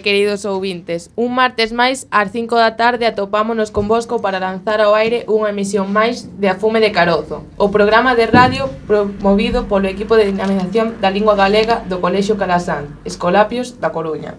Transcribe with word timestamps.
queridos 0.00 0.44
ouvintes. 0.44 1.10
Un 1.16 1.34
martes 1.34 1.72
máis, 1.72 2.08
ás 2.10 2.32
5 2.32 2.56
da 2.56 2.76
tarde 2.76 3.06
atopámonos 3.06 3.70
convosco 3.70 4.20
para 4.20 4.40
lanzar 4.40 4.80
ao 4.80 4.98
aire 4.98 5.28
unha 5.28 5.52
emisión 5.52 5.92
máis 5.92 6.28
de 6.40 6.50
Afume 6.50 6.80
de 6.80 6.92
Carozo, 6.92 7.44
o 7.56 7.70
programa 7.70 8.16
de 8.18 8.26
radio 8.26 8.68
promovido 8.84 9.68
polo 9.68 9.86
equipo 9.86 10.16
de 10.16 10.28
dinamización 10.28 10.98
da 10.98 11.12
lingua 11.12 11.36
galega 11.36 11.84
do 11.88 12.00
Colexio 12.02 12.40
Calasán, 12.40 12.98
Escolapios 13.04 13.78
da 13.78 13.94
Coruña. 13.94 14.34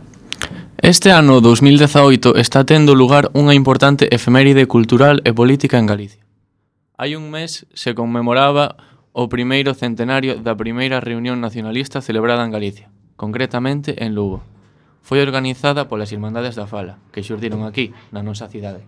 Este 0.82 1.14
ano 1.14 1.42
2018 1.42 2.36
está 2.42 2.66
tendo 2.66 2.98
lugar 2.98 3.30
unha 3.38 3.54
importante 3.54 4.10
efeméride 4.10 4.66
cultural 4.66 5.22
e 5.24 5.32
política 5.32 5.78
en 5.78 5.86
Galicia. 5.86 6.26
Hai 6.98 7.14
un 7.14 7.30
mes 7.30 7.70
se 7.78 7.94
conmemoraba 7.94 8.82
o 9.14 9.30
primeiro 9.30 9.78
centenario 9.78 10.42
da 10.42 10.58
primeira 10.58 10.98
reunión 10.98 11.38
nacionalista 11.38 12.02
celebrada 12.02 12.42
en 12.46 12.52
Galicia, 12.52 12.90
concretamente 13.14 14.04
en 14.04 14.16
Lugo 14.18 14.51
foi 15.02 15.20
organizada 15.20 15.90
polas 15.90 16.14
Irmandades 16.14 16.56
da 16.56 16.70
Fala, 16.70 17.02
que 17.12 17.26
xurdiron 17.26 17.66
aquí, 17.66 17.92
na 18.14 18.22
nosa 18.22 18.48
cidade. 18.48 18.86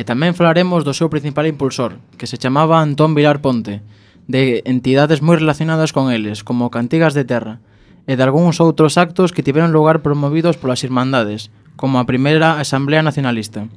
E 0.00 0.02
tamén 0.08 0.32
falaremos 0.32 0.82
do 0.82 0.96
seu 0.96 1.12
principal 1.12 1.44
impulsor, 1.44 2.00
que 2.16 2.24
se 2.24 2.40
chamaba 2.40 2.80
Antón 2.80 3.12
Vilar 3.12 3.44
Ponte, 3.44 3.84
de 4.24 4.64
entidades 4.64 5.20
moi 5.20 5.36
relacionadas 5.36 5.92
con 5.92 6.08
eles, 6.08 6.40
como 6.40 6.72
Cantigas 6.72 7.12
de 7.12 7.28
Terra, 7.28 7.60
e 8.08 8.16
de 8.16 8.24
algúns 8.24 8.58
outros 8.64 8.96
actos 8.96 9.30
que 9.36 9.44
tiveron 9.44 9.76
lugar 9.76 10.00
promovidos 10.00 10.56
polas 10.56 10.82
Irmandades, 10.82 11.52
como 11.76 12.00
a 12.00 12.08
primeira 12.08 12.56
Asamblea 12.56 13.04
Nacionalista. 13.04 13.68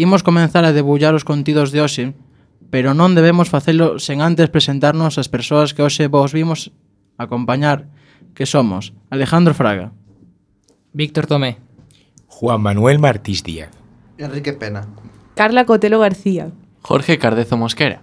Imos 0.00 0.24
comenzar 0.24 0.64
a 0.64 0.72
debullar 0.72 1.12
os 1.12 1.28
contidos 1.28 1.72
de 1.72 1.84
hoxe, 1.84 2.04
pero 2.72 2.96
non 2.96 3.12
debemos 3.12 3.52
facelo 3.52 4.00
sen 4.00 4.24
antes 4.24 4.48
presentarnos 4.48 5.20
as 5.20 5.28
persoas 5.28 5.76
que 5.76 5.84
hoxe 5.84 6.08
vos 6.08 6.32
vimos 6.32 6.72
acompañar, 7.20 7.88
que 8.32 8.48
somos 8.48 8.96
Alejandro 9.12 9.52
Fraga, 9.52 9.92
Víctor 10.96 11.26
Tomé. 11.26 11.58
Juan 12.26 12.62
Manuel 12.62 12.98
Martís 12.98 13.42
Díaz. 13.42 13.68
Enrique 14.16 14.54
Pena. 14.54 14.88
Carla 15.34 15.66
Cotelo 15.66 15.98
García. 15.98 16.52
Jorge 16.80 17.18
Cardezo 17.18 17.58
Mosquera. 17.58 18.00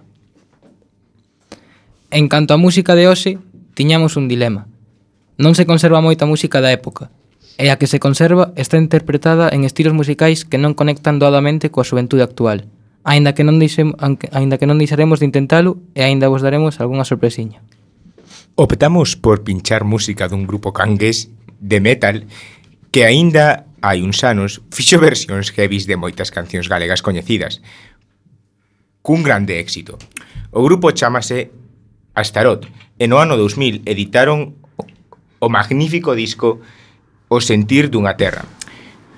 En 2.12 2.28
canto 2.30 2.54
á 2.54 2.56
música 2.56 2.94
de 2.94 3.10
hoxe, 3.10 3.42
tiñamos 3.74 4.14
un 4.14 4.30
dilema. 4.30 4.70
Non 5.42 5.58
se 5.58 5.66
conserva 5.66 5.98
moita 5.98 6.22
música 6.22 6.62
da 6.62 6.70
época, 6.70 7.10
e 7.58 7.66
a 7.66 7.82
que 7.82 7.90
se 7.90 7.98
conserva 7.98 8.54
está 8.54 8.78
interpretada 8.78 9.50
en 9.50 9.66
estilos 9.66 9.90
musicais 9.90 10.46
que 10.46 10.62
non 10.62 10.78
conectan 10.78 11.18
doadamente 11.18 11.74
coa 11.74 11.82
xuventude 11.82 12.22
actual, 12.22 12.70
aínda 13.02 13.34
que 13.34 13.42
non 13.42 13.58
deixem, 13.58 13.90
aínda 14.30 14.54
que 14.54 14.70
non 14.70 14.78
deixaremos 14.78 15.18
de 15.18 15.26
intentalo 15.26 15.82
e 15.98 16.06
aínda 16.06 16.30
vos 16.30 16.46
daremos 16.46 16.78
algunha 16.78 17.02
sorpresiña. 17.02 17.58
Optamos 18.54 19.18
por 19.18 19.42
pinchar 19.42 19.82
música 19.82 20.30
dun 20.30 20.46
grupo 20.46 20.70
cangués 20.70 21.34
de 21.58 21.82
metal 21.82 22.30
que 22.94 23.02
aínda 23.02 23.66
hai 23.82 24.06
uns 24.06 24.22
anos 24.22 24.62
fixo 24.70 25.02
versións 25.02 25.50
heavies 25.50 25.90
de 25.90 25.98
moitas 25.98 26.30
cancións 26.30 26.70
galegas 26.70 27.02
coñecidas, 27.02 27.58
cun 29.02 29.26
grande 29.26 29.58
éxito. 29.58 29.98
O 30.54 30.62
grupo 30.62 30.94
chamase 30.94 31.50
Astarot 32.14 32.70
e 32.94 33.10
no 33.10 33.18
ano 33.18 33.34
2000 33.34 33.82
editaron 33.82 34.54
o 35.42 35.50
magnífico 35.50 36.14
disco 36.14 36.62
O 37.34 37.40
sentir 37.40 37.90
dunha 37.90 38.14
terra, 38.14 38.46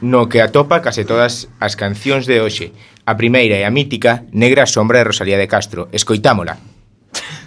no 0.01 0.25
que 0.25 0.41
atopa 0.41 0.81
case 0.81 1.05
todas 1.05 1.53
as 1.61 1.77
cancións 1.77 2.25
de 2.25 2.41
hoxe. 2.41 2.73
A 3.05 3.13
primeira 3.21 3.61
e 3.61 3.69
a 3.69 3.75
mítica 3.75 4.25
Negra 4.33 4.65
sombra 4.65 5.05
de 5.05 5.13
Rosalía 5.13 5.37
de 5.37 5.51
Castro. 5.51 5.93
Escoitámola. 5.93 6.57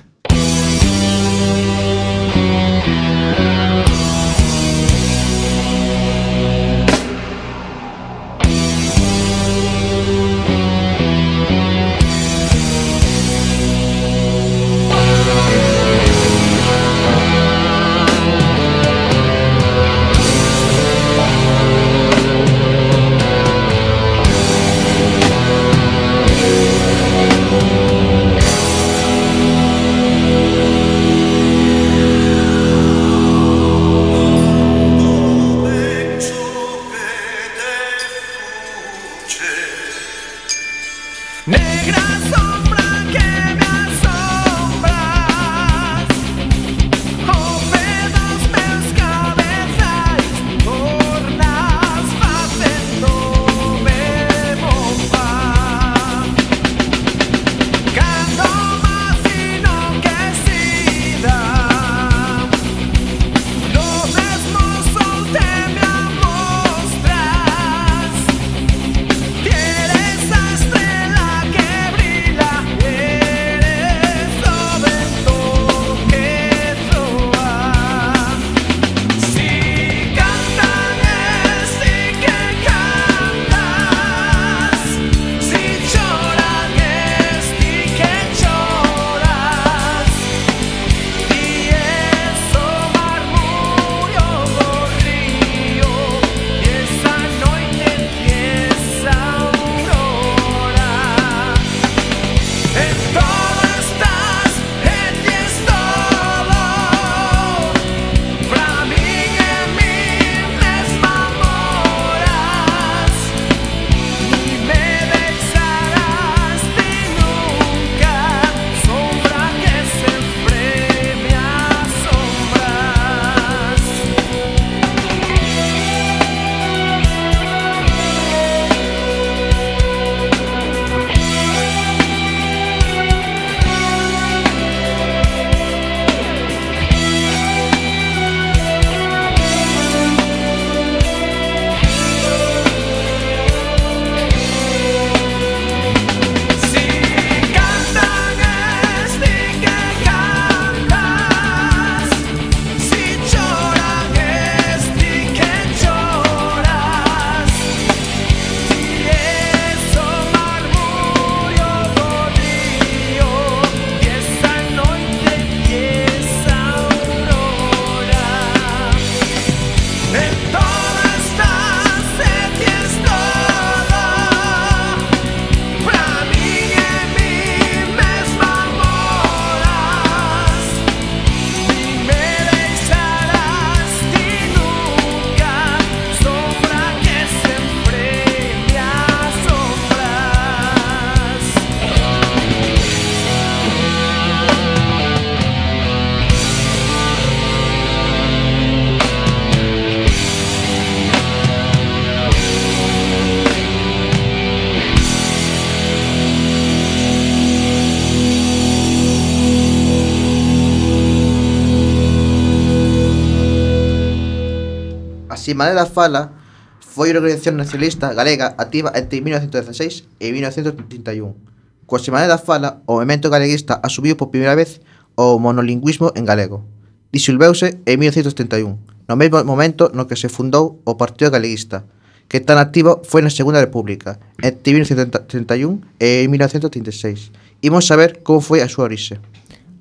Simanela 215.50 215.90
Fala 215.90 216.38
foi 216.78 217.10
unha 217.10 217.26
organización 217.26 217.58
nacionalista 217.58 218.14
galega 218.14 218.54
activa 218.62 218.94
entre 218.94 219.18
1916 219.18 220.06
e 220.22 220.30
1931. 220.30 221.90
Coa 221.90 221.98
Simanela 221.98 222.38
Fala, 222.38 222.86
o 222.86 223.02
movimento 223.02 223.34
galeguista 223.34 223.82
asumiu 223.82 224.14
por 224.14 224.30
primeira 224.30 224.54
vez 224.54 224.78
o 225.18 225.42
monolingüismo 225.42 226.14
en 226.14 226.30
galego. 226.30 226.62
Disolveuse 227.10 227.82
en 227.82 227.98
1931, 227.98 228.78
no 229.10 229.16
mesmo 229.18 229.42
momento 229.42 229.90
no 229.90 230.06
que 230.06 230.14
se 230.22 230.30
fundou 230.30 230.86
o 230.86 231.02
Partido 231.02 231.34
Galeguista, 231.34 231.90
que 232.30 232.46
tan 232.46 232.62
activo 232.62 233.02
foi 233.02 233.26
na 233.26 233.34
Segunda 233.34 233.58
República, 233.58 234.22
entre 234.46 234.78
1931 234.78 235.98
e 235.98 236.30
1936. 236.30 237.34
Imos 237.66 237.90
saber 237.90 238.22
como 238.22 238.38
foi 238.38 238.62
a 238.62 238.70
súa 238.70 238.86
orixe. 238.86 239.18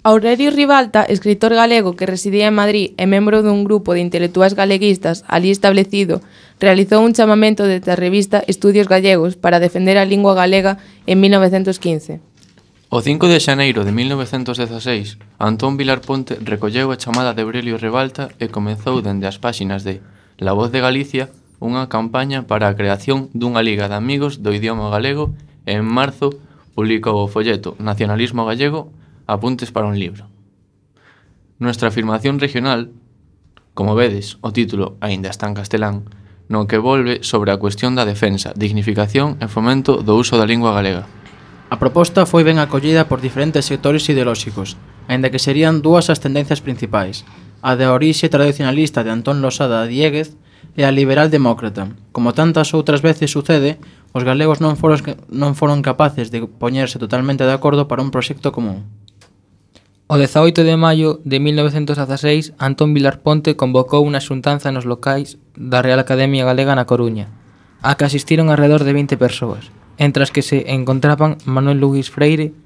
Aurelio 0.09 0.51
Ribalta, 0.51 1.03
escritor 1.03 1.53
galego 1.53 1.95
que 1.95 2.07
residía 2.07 2.49
en 2.49 2.57
Madrid 2.57 2.97
e 2.97 3.05
membro 3.05 3.45
dun 3.45 3.61
grupo 3.61 3.93
de 3.93 4.01
intelectuais 4.01 4.57
galeguistas 4.57 5.21
ali 5.29 5.53
establecido, 5.53 6.25
realizou 6.57 7.05
un 7.05 7.13
chamamento 7.13 7.69
desde 7.69 7.93
a 7.93 8.01
revista 8.01 8.41
Estudios 8.49 8.89
Gallegos 8.89 9.37
para 9.37 9.61
defender 9.61 10.01
a 10.01 10.09
lingua 10.09 10.33
galega 10.33 10.81
en 11.05 11.21
1915. 11.21 12.25
O 12.89 13.05
5 13.05 13.29
de 13.29 13.37
xaneiro 13.37 13.85
de 13.85 13.93
1916, 13.93 15.21
Antón 15.37 15.77
Vilar 15.77 16.01
Ponte 16.01 16.41
recolleu 16.41 16.89
a 16.89 16.97
chamada 16.97 17.37
de 17.37 17.45
Aurelio 17.45 17.77
Ribalta 17.77 18.33
e 18.41 18.49
comezou 18.49 19.05
dende 19.05 19.29
as 19.29 19.37
páxinas 19.37 19.85
de 19.85 20.01
La 20.41 20.57
Voz 20.57 20.73
de 20.73 20.81
Galicia 20.81 21.29
unha 21.61 21.85
campaña 21.93 22.49
para 22.49 22.73
a 22.73 22.77
creación 22.81 23.29
dunha 23.37 23.61
liga 23.61 23.93
de 23.93 24.01
amigos 24.01 24.41
do 24.41 24.57
idioma 24.57 24.89
galego 24.89 25.37
e 25.69 25.77
en 25.77 25.85
marzo 25.85 26.33
publicou 26.73 27.21
o 27.21 27.29
folleto 27.29 27.77
Nacionalismo 27.77 28.49
Gallego 28.49 28.89
Apuntes 29.29 29.71
para 29.73 29.87
un 29.87 29.99
libro. 30.01 30.25
Nuestra 31.59 31.89
afirmación 31.89 32.41
regional, 32.41 32.93
como 33.75 33.95
vedes, 33.95 34.39
o 34.41 34.57
título 34.57 34.97
aínda 35.05 35.29
está 35.29 35.45
en 35.45 35.53
castelán, 35.53 36.09
no 36.49 36.65
que 36.65 36.81
volve 36.81 37.21
sobre 37.21 37.53
a 37.53 37.61
cuestión 37.61 37.93
da 37.93 38.09
defensa, 38.09 38.57
dignificación 38.57 39.37
e 39.45 39.47
fomento 39.53 40.01
do 40.01 40.17
uso 40.17 40.41
da 40.41 40.49
lingua 40.49 40.73
galega. 40.73 41.05
A 41.69 41.77
proposta 41.77 42.25
foi 42.25 42.41
ben 42.41 42.57
acollida 42.57 43.05
por 43.05 43.21
diferentes 43.21 43.69
sectores 43.69 44.09
ideolóxicos, 44.09 44.81
aínda 45.13 45.29
que 45.29 45.37
serían 45.37 45.85
dúas 45.85 46.09
as 46.09 46.25
tendencias 46.25 46.65
principais, 46.65 47.29
a 47.61 47.77
de 47.77 47.85
orixe 47.85 48.33
tradicionalista 48.33 49.05
de 49.05 49.13
Antón 49.13 49.45
Losada 49.45 49.85
Dieguez 49.85 50.41
e 50.73 50.89
a 50.89 50.95
liberal 50.95 51.29
demócrata. 51.29 51.93
Como 52.17 52.33
tantas 52.33 52.73
outras 52.73 53.05
veces 53.05 53.29
sucede, 53.29 53.77
os 54.17 54.25
galegos 54.25 54.65
non 54.65 54.81
foron, 54.81 55.05
non 55.29 55.53
foron 55.53 55.85
capaces 55.85 56.33
de 56.33 56.49
poñerse 56.49 56.97
totalmente 56.97 57.45
de 57.45 57.53
acordo 57.53 57.93
para 57.93 58.01
un 58.01 58.09
proxecto 58.09 58.57
común. 58.57 58.89
O 60.09 60.17
18 60.17 60.65
de 60.65 60.81
maio 60.81 61.21
de 61.29 61.37
1916, 61.37 62.57
Antón 62.57 62.97
Vilar 62.97 63.21
Ponte 63.21 63.61
convocou 63.61 64.01
unha 64.09 64.25
xuntanza 64.25 64.73
nos 64.73 64.89
locais 64.89 65.37
da 65.53 65.85
Real 65.85 66.01
Academia 66.01 66.49
Galega 66.49 66.73
na 66.73 66.89
Coruña, 66.89 67.29
a 67.85 67.93
que 68.01 68.09
asistiron 68.09 68.49
alrededor 68.49 68.89
de 68.89 68.97
20 68.97 69.21
persoas, 69.21 69.69
entre 70.01 70.25
as 70.25 70.33
que 70.33 70.41
se 70.41 70.73
encontraban 70.73 71.37
Manuel 71.45 71.85
Luis 71.85 72.09
Freire, 72.09 72.57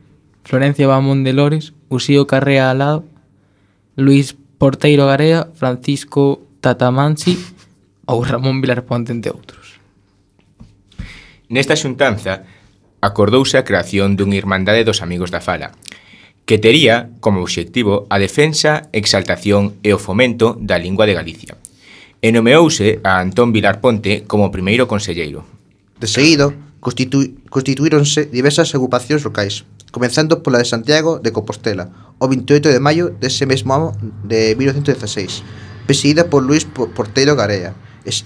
Florencia 0.46 0.86
Bamón 0.86 1.26
de 1.26 1.34
Lores, 1.34 1.74
Usío 1.90 2.30
Carrea 2.30 2.70
Alado, 2.70 3.02
Luis 3.98 4.38
Porteiro 4.38 5.10
Garea, 5.10 5.50
Francisco 5.58 6.46
Tatamansi 6.62 7.34
ou 8.06 8.22
Ramón 8.22 8.62
Vilar 8.62 8.86
Ponte, 8.86 9.10
entre 9.10 9.34
outros. 9.34 9.82
Nesta 11.50 11.74
xuntanza, 11.74 12.46
acordouse 13.02 13.58
a 13.58 13.66
creación 13.66 14.14
dunha 14.14 14.38
Irmandade 14.38 14.86
dos 14.86 15.02
Amigos 15.02 15.34
da 15.34 15.42
Fala, 15.42 15.74
que 16.44 16.58
tería 16.58 17.10
como 17.20 17.40
obxectivo 17.40 18.06
a 18.10 18.18
defensa, 18.18 18.90
exaltación 18.92 19.78
e 19.86 19.94
o 19.94 20.02
fomento 20.02 20.58
da 20.58 20.78
lingua 20.78 21.06
de 21.06 21.14
Galicia. 21.14 21.54
E 22.22 22.30
nomeouse 22.34 23.02
a 23.06 23.22
Antón 23.22 23.50
Vilar 23.54 23.78
Ponte 23.78 24.26
como 24.26 24.50
primeiro 24.54 24.90
conselleiro. 24.90 25.46
De 25.98 26.10
seguido, 26.10 26.54
constitu 26.82 27.22
constituíronse 27.46 28.26
diversas 28.26 28.74
agrupacións 28.74 29.22
locais, 29.22 29.62
comenzando 29.94 30.42
pola 30.42 30.58
de 30.58 30.66
Santiago 30.66 31.22
de 31.22 31.30
Compostela, 31.30 31.90
o 32.18 32.26
28 32.26 32.74
de 32.74 32.82
maio 32.82 33.14
dese 33.14 33.46
mesmo 33.46 33.74
ano 33.74 33.94
de 34.26 34.58
1916, 34.58 35.46
presidida 35.86 36.26
por 36.26 36.42
Luis 36.42 36.66
Portero 36.66 37.38
Garea, 37.38 37.74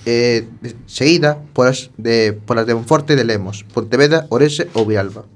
eh, 0.09 0.49
seguida 0.87 1.37
polas 1.53 1.93
de, 2.01 2.33
polas 2.33 2.65
de 2.65 2.75
Monforte 2.75 3.17
de 3.17 3.25
Lemos, 3.25 3.65
Pontevedra, 3.73 4.25
Orense 4.33 4.69
ou 4.73 4.89
Vialba. 4.89 5.29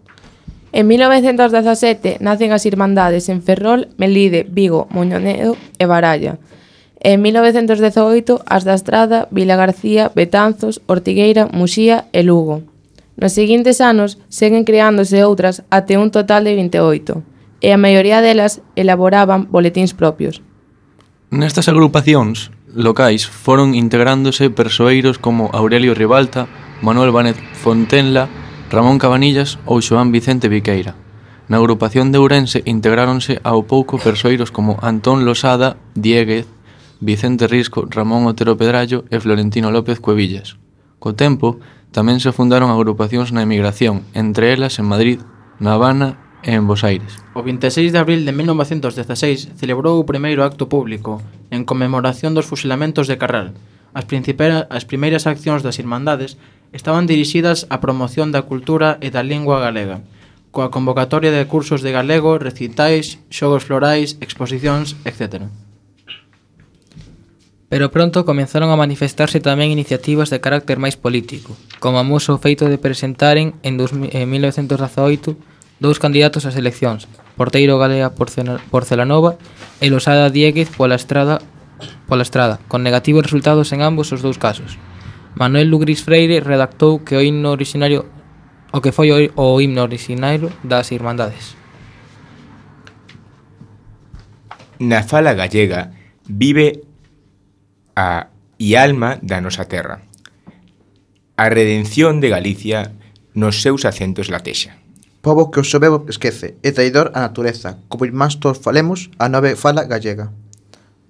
En 0.73 0.87
1917 0.87 2.19
nacen 2.21 2.53
as 2.55 2.67
Irmandades 2.67 3.29
en 3.29 3.43
Ferrol, 3.43 3.89
Melide, 3.99 4.47
Vigo, 4.47 4.87
Moñonedo 4.91 5.57
e 5.79 5.85
Baralla. 5.87 6.39
En 7.01 7.23
1918 7.23 8.45
as 8.47 8.63
da 8.63 8.79
Estrada, 8.79 9.27
Vila 9.35 9.57
García, 9.57 10.13
Betanzos, 10.15 10.79
Ortigueira, 10.87 11.49
Muxía 11.51 12.07
e 12.13 12.23
Lugo. 12.23 12.63
Nos 13.17 13.35
seguintes 13.35 13.81
anos 13.81 14.17
seguen 14.29 14.63
creándose 14.65 15.21
outras 15.27 15.67
até 15.75 15.99
un 15.99 16.15
total 16.15 16.47
de 16.47 16.55
28, 16.55 17.21
e 17.61 17.69
a 17.75 17.81
maioría 17.81 18.23
delas 18.23 18.63
elaboraban 18.77 19.51
boletíns 19.51 19.93
propios. 19.93 20.41
Nestas 21.29 21.67
agrupacións 21.67 22.55
locais 22.71 23.27
foron 23.27 23.75
integrándose 23.75 24.49
persoeiros 24.49 25.19
como 25.19 25.51
Aurelio 25.53 25.93
Ribalta, 25.99 26.47
Manuel 26.81 27.11
Vanet 27.11 27.37
Fontenla, 27.59 28.31
Ramón 28.71 29.03
Cabanillas 29.03 29.59
ou 29.67 29.83
Xoán 29.83 30.15
Vicente 30.15 30.47
Viqueira. 30.47 30.95
Na 31.51 31.59
agrupación 31.59 32.15
de 32.15 32.23
Ourense 32.23 32.63
integráronse 32.71 33.43
ao 33.43 33.67
pouco 33.67 33.99
persoeiros 33.99 34.55
como 34.55 34.79
Antón 34.79 35.27
Losada, 35.27 35.75
Dieguez, 35.99 36.47
Vicente 37.03 37.51
Risco, 37.51 37.91
Ramón 37.91 38.31
Otero 38.31 38.55
Pedrallo 38.55 39.03
e 39.11 39.19
Florentino 39.19 39.75
López 39.75 39.99
Cuevillas. 39.99 40.55
Co 41.03 41.19
tempo, 41.19 41.59
tamén 41.91 42.23
se 42.23 42.31
fundaron 42.31 42.71
agrupacións 42.71 43.35
na 43.35 43.43
emigración, 43.43 44.07
entre 44.15 44.55
elas 44.55 44.79
en 44.79 44.87
Madrid, 44.87 45.19
na 45.59 45.75
Habana 45.75 46.23
e 46.47 46.55
en 46.55 46.71
Bos 46.71 46.87
Aires. 46.87 47.19
O 47.35 47.43
26 47.43 47.91
de 47.91 47.99
abril 47.99 48.23
de 48.23 48.31
1916 48.31 49.59
celebrou 49.59 49.99
o 49.99 50.07
primeiro 50.07 50.47
acto 50.47 50.71
público 50.71 51.19
en 51.51 51.67
conmemoración 51.67 52.39
dos 52.39 52.47
fusilamentos 52.47 53.11
de 53.11 53.19
Carral, 53.19 53.59
As, 53.93 54.05
as 54.07 54.85
primeiras 54.85 55.27
accións 55.27 55.63
das 55.67 55.79
Irmandades 55.83 56.39
estaban 56.71 57.11
dirixidas 57.11 57.67
á 57.71 57.83
promoción 57.83 58.31
da 58.31 58.47
cultura 58.47 58.99
e 59.03 59.11
da 59.11 59.27
lingua 59.27 59.59
galega, 59.59 60.03
coa 60.55 60.71
convocatoria 60.71 61.31
de 61.35 61.47
cursos 61.47 61.83
de 61.83 61.95
galego, 61.95 62.39
recitais, 62.39 63.19
xogos 63.31 63.67
florais, 63.67 64.19
exposicións, 64.23 64.99
etc. 65.07 65.51
Pero 67.71 67.95
pronto 67.95 68.27
comenzaron 68.27 68.75
a 68.75 68.79
manifestarse 68.79 69.39
tamén 69.39 69.71
iniciativas 69.71 70.31
de 70.31 70.43
carácter 70.43 70.83
máis 70.83 70.99
político, 70.99 71.55
como 71.79 72.03
a 72.03 72.07
moso 72.07 72.35
feito 72.43 72.67
de 72.67 72.83
presentaren 72.83 73.55
en, 73.63 73.79
2000, 73.79 74.11
en 74.11 74.27
1918 74.27 75.39
dous 75.81 76.03
candidatos 76.03 76.45
ás 76.45 76.59
eleccións, 76.59 77.07
Porteiro 77.39 77.81
Galea 77.81 78.13
Porcelanova 78.13 79.41
e 79.81 79.89
Losada 79.89 80.29
Dieguez 80.29 80.69
pola 80.75 80.99
Estrada 80.99 81.41
pola 82.11 82.27
estrada, 82.27 82.59
con 82.67 82.83
negativos 82.83 83.23
resultados 83.23 83.71
en 83.71 83.87
ambos 83.87 84.11
os 84.11 84.21
dous 84.21 84.37
casos. 84.37 84.77
Manuel 85.39 85.71
Lugris 85.71 86.03
Freire 86.03 86.43
redactou 86.43 87.07
que 87.07 87.15
o 87.15 87.23
himno 87.23 87.55
originario 87.55 88.11
o 88.75 88.83
que 88.83 88.91
foi 88.91 89.15
o 89.15 89.47
himno 89.63 89.87
originario 89.87 90.51
das 90.67 90.91
Irmandades. 90.91 91.55
Na 94.83 95.07
fala 95.07 95.39
gallega 95.39 95.95
vive 96.27 96.83
a 97.95 98.27
e 98.59 98.77
alma 98.77 99.17
da 99.23 99.41
nosa 99.41 99.65
terra. 99.65 100.03
A 101.39 101.49
redención 101.49 102.21
de 102.21 102.29
Galicia 102.29 102.93
nos 103.33 103.63
seus 103.63 103.87
acentos 103.87 104.29
latexa. 104.29 104.77
Pobo 105.23 105.51
que 105.53 105.61
o 105.61 105.65
seu 105.65 105.81
esquece, 106.09 106.57
e 106.65 106.73
traidor 106.73 107.13
a 107.13 107.21
natureza, 107.21 107.81
como 107.89 108.09
máis 108.13 108.41
todos 108.41 108.61
falemos, 108.61 109.13
a 109.21 109.29
nove 109.29 109.53
fala 109.57 109.85
gallega. 109.85 110.33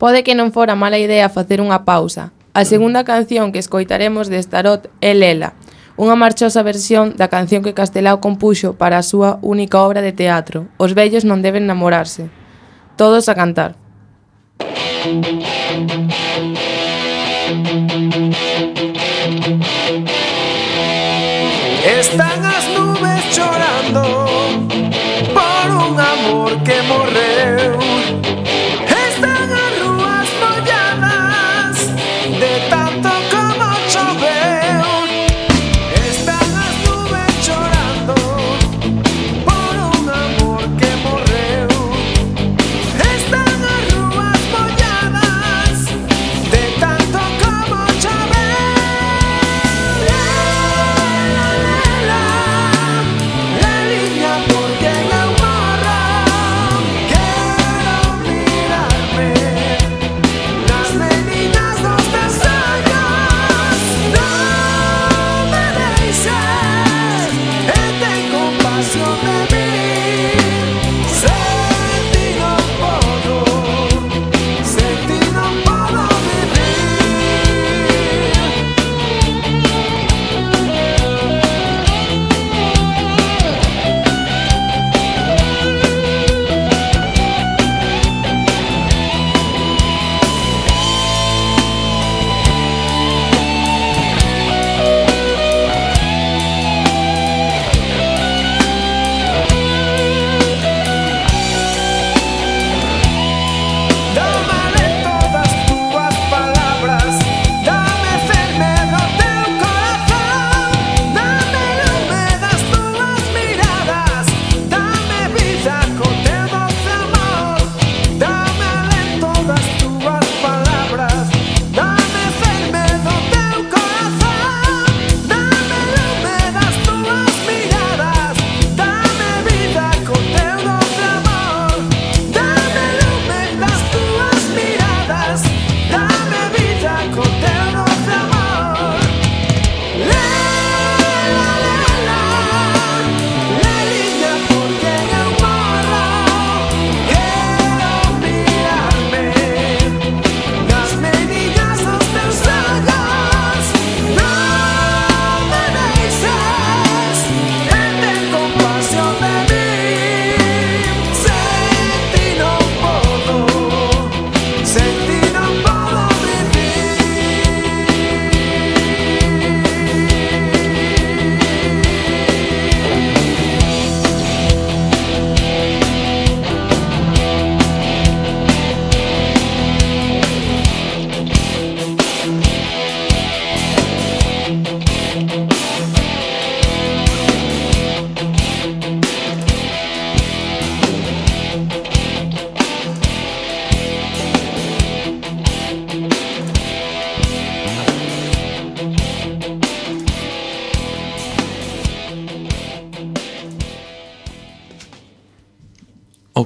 Pode 0.01 0.25
que 0.25 0.33
non 0.33 0.49
fora 0.49 0.73
mala 0.73 0.97
idea 0.97 1.29
facer 1.29 1.61
unha 1.61 1.85
pausa. 1.85 2.33
A 2.57 2.65
segunda 2.65 3.05
canción 3.05 3.53
que 3.53 3.61
escoitaremos 3.61 4.33
de 4.33 4.41
Starot 4.41 4.89
é 5.05 5.13
Lela, 5.13 5.53
unha 6.01 6.17
marchosa 6.17 6.65
versión 6.65 7.21
da 7.21 7.29
canción 7.29 7.61
que 7.61 7.77
Castelao 7.77 8.17
compuxo 8.17 8.81
para 8.81 8.97
a 8.97 9.05
súa 9.05 9.37
única 9.45 9.77
obra 9.85 10.01
de 10.01 10.17
teatro, 10.17 10.73
Os 10.81 10.97
vellos 10.97 11.29
non 11.29 11.45
deben 11.45 11.69
namorarse. 11.69 12.33
Todos 12.97 13.29
a 13.29 13.37
cantar. 13.37 13.77
Están 21.85 22.41
as 22.41 22.65
nubes 22.73 23.21
chorando 23.37 24.03
por 25.37 25.67
un 25.77 25.95
amor 26.01 26.51
que 26.65 26.81
morre 26.89 27.30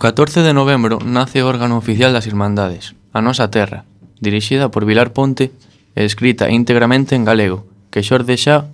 14 0.05 0.43
de 0.43 0.53
novembro 0.53 0.99
nace 1.01 1.41
o 1.41 1.49
órgano 1.49 1.81
oficial 1.81 2.13
das 2.13 2.29
Irmandades, 2.29 2.93
A 3.17 3.25
Nosa 3.25 3.49
Terra, 3.49 3.89
dirixida 4.21 4.69
por 4.69 4.85
Vilar 4.85 5.17
Ponte 5.17 5.49
e 5.97 6.05
escrita 6.05 6.53
íntegramente 6.53 7.17
en 7.17 7.25
galego, 7.25 7.65
que 7.89 8.05
xorde 8.05 8.37
xa 8.37 8.69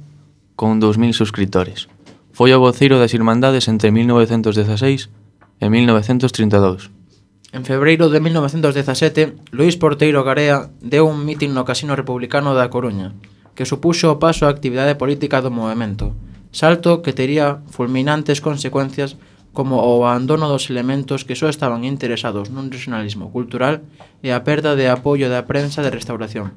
con 0.58 0.82
2.000 0.82 1.14
suscriptores. 1.14 1.86
Foi 2.34 2.50
o 2.50 2.58
voceiro 2.58 2.98
das 2.98 3.14
Irmandades 3.14 3.70
entre 3.70 3.94
1916 3.94 5.06
e 5.62 5.66
1932. 5.70 6.90
En 7.54 7.62
febreiro 7.62 8.10
de 8.10 8.18
1917, 8.18 9.54
Luís 9.54 9.78
Porteiro 9.78 10.26
Garea 10.26 10.74
deu 10.82 11.06
un 11.06 11.22
mitin 11.22 11.54
no 11.54 11.62
Casino 11.62 11.94
Republicano 11.94 12.58
da 12.58 12.74
Coruña, 12.74 13.14
que 13.54 13.70
supuxo 13.70 14.10
o 14.10 14.18
paso 14.18 14.50
á 14.50 14.50
actividade 14.50 14.98
política 14.98 15.38
do 15.38 15.54
movimento, 15.54 16.10
salto 16.50 17.06
que 17.06 17.14
tería 17.14 17.62
fulminantes 17.70 18.42
consecuencias 18.42 19.14
como 19.52 19.82
o 19.82 20.06
abandono 20.06 20.46
dos 20.46 20.70
elementos 20.70 21.26
que 21.26 21.34
só 21.34 21.50
estaban 21.50 21.82
interesados 21.82 22.54
nun 22.54 22.70
regionalismo 22.70 23.34
cultural 23.34 23.82
e 24.22 24.30
a 24.30 24.46
perda 24.46 24.78
de 24.78 24.86
apoio 24.86 25.26
da 25.26 25.46
prensa 25.50 25.82
de 25.82 25.90
restauración. 25.90 26.54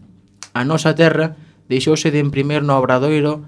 A 0.54 0.62
nosa 0.62 0.94
terra 0.94 1.34
deixouse 1.66 2.14
de 2.14 2.22
imprimir 2.22 2.62
no 2.62 2.78
obradoiro 2.78 3.42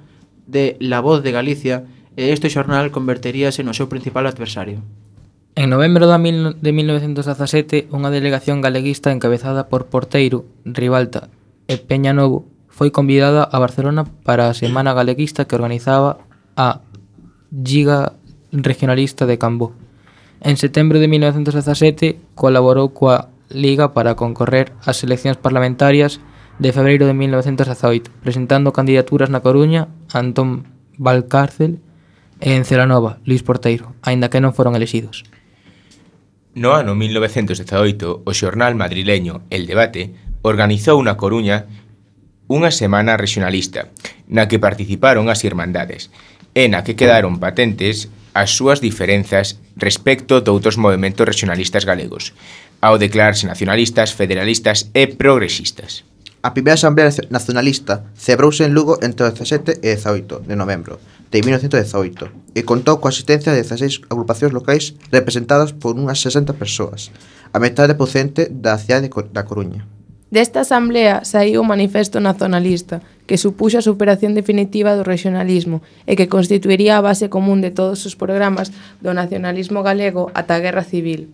de 0.50 0.78
La 0.82 1.02
Voz 1.02 1.22
de 1.22 1.32
Galicia 1.32 1.86
e 2.18 2.34
este 2.34 2.50
xornal 2.50 2.90
converteríase 2.90 3.62
no 3.62 3.78
seu 3.78 3.86
principal 3.86 4.26
adversario. 4.26 4.82
En 5.56 5.70
novembro 5.72 6.10
de 6.10 6.72
1917, 6.74 7.88
unha 7.94 8.12
delegación 8.12 8.60
galeguista 8.60 9.14
encabezada 9.14 9.72
por 9.72 9.88
Porteiro, 9.88 10.44
Ribalta 10.68 11.32
e 11.70 11.80
Peña 11.80 12.12
Novo 12.12 12.50
foi 12.68 12.92
convidada 12.92 13.48
a 13.48 13.56
Barcelona 13.56 14.04
para 14.28 14.52
a 14.52 14.58
Semana 14.58 14.92
Galeguista 14.92 15.48
que 15.48 15.56
organizaba 15.56 16.20
a 16.60 16.84
Giga 17.56 18.20
regionalista 18.64 19.26
de 19.26 19.38
Cambó. 19.38 19.74
En 20.42 20.58
setembro 20.58 21.00
de 21.00 21.08
1917 21.08 22.20
colaborou 22.36 22.94
coa 22.94 23.32
Liga 23.50 23.94
para 23.94 24.18
concorrer 24.18 24.74
ás 24.82 25.06
eleccións 25.06 25.38
parlamentarias 25.38 26.18
de 26.58 26.74
febreiro 26.74 27.06
de 27.06 27.14
1918, 27.14 28.10
presentando 28.24 28.74
candidaturas 28.74 29.30
na 29.30 29.46
Coruña 29.46 29.88
Antón 30.10 30.66
Valcárcel 30.98 31.78
e 32.42 32.58
en 32.58 32.66
Celanova 32.66 33.22
Luis 33.22 33.44
Porteiro, 33.46 33.94
aínda 34.02 34.34
que 34.34 34.42
non 34.42 34.56
foron 34.56 34.74
elexidos. 34.74 35.28
No 36.56 36.74
ano 36.74 36.96
1918, 36.96 38.24
o 38.24 38.32
xornal 38.32 38.74
madrileño 38.80 39.44
El 39.52 39.68
Debate 39.68 40.16
organizou 40.42 40.98
na 41.04 41.20
Coruña 41.20 41.68
unha 42.48 42.72
semana 42.72 43.18
regionalista, 43.20 43.92
na 44.32 44.48
que 44.48 44.62
participaron 44.62 45.28
as 45.28 45.44
irmandades, 45.44 46.14
e 46.56 46.72
na 46.72 46.88
que 46.88 46.96
quedaron 46.96 47.42
patentes 47.44 48.08
as 48.36 48.52
súas 48.52 48.84
diferenzas 48.84 49.64
respecto 49.80 50.44
doutros 50.44 50.76
movimentos 50.76 51.24
regionalistas 51.24 51.88
galegos, 51.88 52.36
ao 52.84 53.00
declararse 53.00 53.48
nacionalistas, 53.48 54.12
federalistas 54.12 54.92
e 54.92 55.08
progresistas. 55.08 56.04
A 56.44 56.54
primeira 56.54 56.78
asamblea 56.78 57.10
nacionalista 57.32 58.06
celebrouse 58.14 58.68
en 58.68 58.76
Lugo 58.76 59.00
entre 59.02 59.26
o 59.26 59.32
17 59.32 59.82
e 59.82 59.96
18 59.98 60.46
de 60.46 60.54
novembro 60.60 61.00
de 61.32 61.42
1918 61.42 62.54
e 62.54 62.62
contou 62.62 63.02
coa 63.02 63.10
asistencia 63.10 63.56
de 63.56 63.64
16 63.64 64.12
agrupacións 64.12 64.54
locais 64.54 64.94
representadas 65.10 65.74
por 65.74 65.98
unhas 65.98 66.22
60 66.22 66.54
persoas, 66.60 67.10
a 67.50 67.58
metade 67.58 67.98
procedente 67.98 68.52
da 68.52 68.78
cidade 68.78 69.10
da 69.10 69.48
Coruña. 69.48 69.88
Desta 70.30 70.62
asamblea 70.62 71.24
saiu 71.24 71.64
o 71.64 71.70
manifesto 71.70 72.20
nacionalista 72.20 73.02
que 73.28 73.42
supuxo 73.42 73.82
a 73.82 73.86
superación 73.86 74.38
definitiva 74.38 74.94
do 74.94 75.04
regionalismo 75.04 75.82
e 76.06 76.14
que 76.14 76.30
constituiría 76.30 76.98
a 76.98 77.06
base 77.06 77.30
común 77.30 77.62
de 77.62 77.74
todos 77.74 78.06
os 78.06 78.14
programas 78.14 78.70
do 79.02 79.18
nacionalismo 79.18 79.82
galego 79.82 80.30
ata 80.38 80.58
a 80.58 80.64
Guerra 80.64 80.86
Civil. 80.86 81.34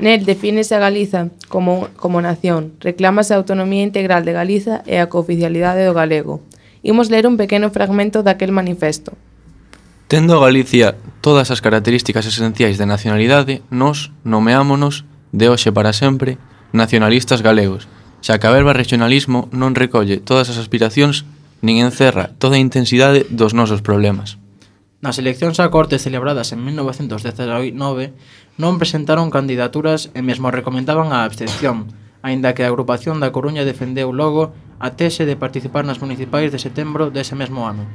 Nel 0.00 0.24
defínese 0.24 0.72
a 0.76 0.80
Galiza 0.80 1.28
como, 1.48 1.88
como 1.96 2.24
nación, 2.24 2.72
reclámase 2.80 3.36
a 3.36 3.40
autonomía 3.40 3.84
integral 3.84 4.24
de 4.24 4.32
Galiza 4.32 4.80
e 4.88 4.96
a 4.96 5.12
cooficialidade 5.12 5.84
do 5.84 5.92
galego. 5.92 6.40
Imos 6.80 7.12
ler 7.12 7.28
un 7.28 7.36
pequeno 7.36 7.68
fragmento 7.68 8.24
daquel 8.24 8.52
manifesto. 8.52 9.12
Tendo 10.08 10.40
Galicia 10.40 10.96
todas 11.20 11.52
as 11.52 11.60
características 11.60 12.24
esenciais 12.24 12.80
de 12.80 12.88
nacionalidade, 12.88 13.60
nos 13.68 14.08
nomeámonos 14.24 15.04
de 15.36 15.52
hoxe 15.52 15.68
para 15.70 15.92
sempre 15.92 16.40
nacionalistas 16.72 17.44
galegos, 17.44 17.84
xa 18.20 18.40
que 18.40 18.46
a 18.48 18.54
verba 18.54 18.76
regionalismo 18.76 19.48
non 19.52 19.76
recolle 19.76 20.20
todas 20.20 20.52
as 20.52 20.60
aspiracións 20.60 21.24
nin 21.60 21.80
encerra 21.80 22.32
toda 22.40 22.56
a 22.56 22.62
intensidade 22.62 23.28
dos 23.28 23.52
nosos 23.52 23.84
problemas. 23.84 24.40
Nas 25.00 25.16
eleccións 25.16 25.56
a 25.60 25.72
Cortes 25.72 26.04
celebradas 26.04 26.52
en 26.52 26.60
1919 26.60 27.72
non 28.60 28.76
presentaron 28.76 29.32
candidaturas 29.32 30.12
e 30.12 30.20
mesmo 30.20 30.52
recomendaban 30.52 31.16
a 31.16 31.24
abstención, 31.24 31.88
aínda 32.20 32.52
que 32.52 32.64
a 32.64 32.70
agrupación 32.70 33.16
da 33.16 33.32
Coruña 33.32 33.64
defendeu 33.64 34.12
logo 34.12 34.52
a 34.76 34.92
tese 34.96 35.24
de 35.24 35.40
participar 35.40 35.88
nas 35.88 36.04
municipais 36.04 36.52
de 36.52 36.60
setembro 36.60 37.08
dese 37.08 37.32
mesmo 37.32 37.64
ano. 37.64 37.88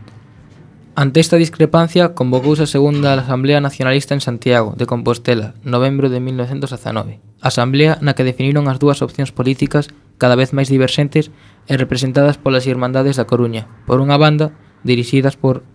Ante 0.97 1.19
esta 1.19 1.35
discrepancia 1.35 2.15
convocouse 2.15 2.63
a 2.63 2.71
segunda 2.71 3.19
Asamblea 3.19 3.59
Nacionalista 3.59 4.15
en 4.15 4.23
Santiago, 4.23 4.79
de 4.79 4.87
Compostela, 4.87 5.51
novembro 5.67 6.07
de 6.07 6.23
1919. 6.23 7.19
Asamblea 7.43 7.99
na 7.99 8.15
que 8.15 8.23
definiron 8.23 8.71
as 8.71 8.79
dúas 8.79 9.03
opcións 9.03 9.35
políticas 9.35 9.91
cada 10.15 10.39
vez 10.39 10.55
máis 10.55 10.71
diverxentes 10.71 11.35
e 11.67 11.75
representadas 11.75 12.39
polas 12.39 12.63
Irmandades 12.63 13.19
da 13.19 13.27
Coruña, 13.27 13.67
por 13.83 13.99
unha 13.99 14.15
banda 14.15 14.55
dirixidas 14.87 15.35
por 15.35 15.67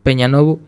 Peñanovo 0.00 0.64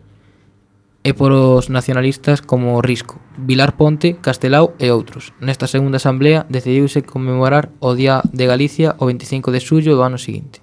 e 1.01 1.17
por 1.17 1.33
os 1.33 1.73
nacionalistas 1.73 2.45
como 2.45 2.85
Risco, 2.85 3.17
Vilar 3.33 3.81
Ponte, 3.81 4.13
Castelao 4.21 4.77
e 4.77 4.93
outros. 4.93 5.33
Nesta 5.41 5.65
segunda 5.65 5.97
asamblea 5.97 6.45
decidiuse 6.53 7.01
conmemorar 7.01 7.73
o 7.81 7.97
Día 7.97 8.21
de 8.29 8.45
Galicia 8.45 8.93
o 9.01 9.09
25 9.09 9.49
de 9.49 9.57
xullo 9.57 9.97
do 9.97 10.05
ano 10.05 10.21
seguinte. 10.21 10.61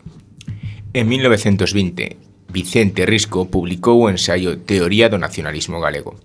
En 0.94 1.10
1920, 1.10 2.27
Vicente 2.48 3.04
Risco 3.04 3.46
publicou 3.52 4.04
o 4.04 4.10
ensaio 4.10 4.56
Teoría 4.64 5.12
do 5.12 5.20
nacionalismo 5.20 5.80
galego, 5.84 6.16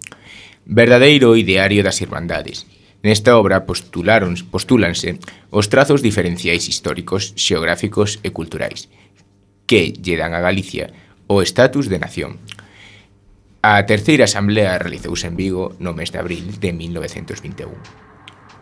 verdadeiro 0.63 1.35
ideario 1.35 1.83
das 1.83 1.99
irmandades. 1.99 2.63
Nesta 3.03 3.35
obra 3.35 3.67
postularon, 3.67 4.31
postúlanse 4.47 5.19
os 5.51 5.67
trazos 5.67 5.99
diferenciais 5.99 6.71
históricos, 6.71 7.35
xeográficos 7.35 8.23
e 8.23 8.31
culturais 8.31 8.87
que 9.67 9.91
lle 9.91 10.15
dan 10.19 10.35
a 10.35 10.43
Galicia 10.43 10.91
o 11.27 11.41
estatus 11.41 11.87
de 11.87 11.99
nación. 11.99 12.39
A 13.63 13.79
terceira 13.87 14.27
asamblea 14.27 14.79
realizouse 14.79 15.27
en 15.27 15.35
Vigo 15.39 15.75
no 15.79 15.95
mes 15.95 16.11
de 16.11 16.19
abril 16.19 16.59
de 16.59 16.71
1921. 16.75 17.71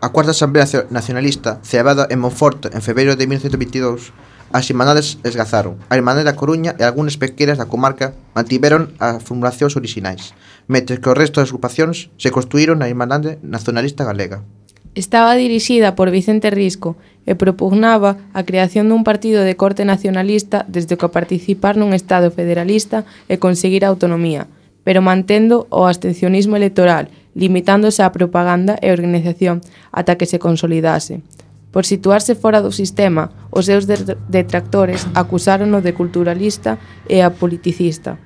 A 0.02 0.08
cuarta 0.10 0.30
asamblea 0.34 0.66
nacionalista, 0.90 1.58
cebada 1.62 2.06
en 2.10 2.18
Monforte 2.18 2.70
en 2.74 2.82
febreiro 2.82 3.14
de 3.14 3.26
1922, 3.26 4.10
As 4.52 4.68
semanales 4.68 5.16
esgazaron. 5.24 5.80
A 5.88 5.96
Irmandade 5.96 6.28
da 6.28 6.36
Coruña 6.36 6.76
e 6.76 6.84
algunhas 6.84 7.16
pesqueiras 7.16 7.56
da 7.56 7.64
comarca 7.72 8.12
mantiveron 8.36 8.92
as 9.00 9.24
formulacións 9.24 9.80
orixinais, 9.80 10.36
mentre 10.68 11.00
que 11.00 11.08
o 11.08 11.16
resto 11.16 11.40
das 11.40 11.48
agrupacións 11.48 12.12
se 12.20 12.28
construíron 12.28 12.76
na 12.76 12.92
Irmandade 12.92 13.40
Nacionalista 13.40 14.04
Galega. 14.04 14.44
Estaba 14.92 15.40
dirixida 15.40 15.96
por 15.96 16.12
Vicente 16.12 16.52
Risco 16.52 17.00
e 17.24 17.32
propugnaba 17.32 18.20
a 18.36 18.44
creación 18.44 18.92
dun 18.92 19.08
partido 19.08 19.40
de 19.40 19.56
corte 19.56 19.88
nacionalista 19.88 20.68
desde 20.68 20.94
o 20.94 21.00
que 21.00 21.08
participar 21.08 21.80
nun 21.80 21.96
Estado 21.96 22.28
federalista 22.28 23.08
e 23.32 23.40
conseguir 23.40 23.88
a 23.88 23.90
autonomía, 23.90 24.52
pero 24.84 25.00
mantendo 25.00 25.64
o 25.72 25.88
abstencionismo 25.88 26.60
electoral, 26.60 27.08
limitándose 27.32 28.04
á 28.04 28.12
propaganda 28.12 28.76
e 28.84 28.92
organización 28.92 29.64
ata 29.96 30.20
que 30.20 30.28
se 30.28 30.36
consolidase. 30.36 31.24
Por 31.72 31.88
situarse 31.88 32.36
fora 32.36 32.60
do 32.60 32.70
sistema, 32.70 33.32
os 33.48 33.64
seus 33.64 33.88
detractores 33.88 35.08
acusárono 35.16 35.80
de 35.80 35.96
culturalista 35.96 36.76
e 37.08 37.24
apoliticista. 37.24 38.20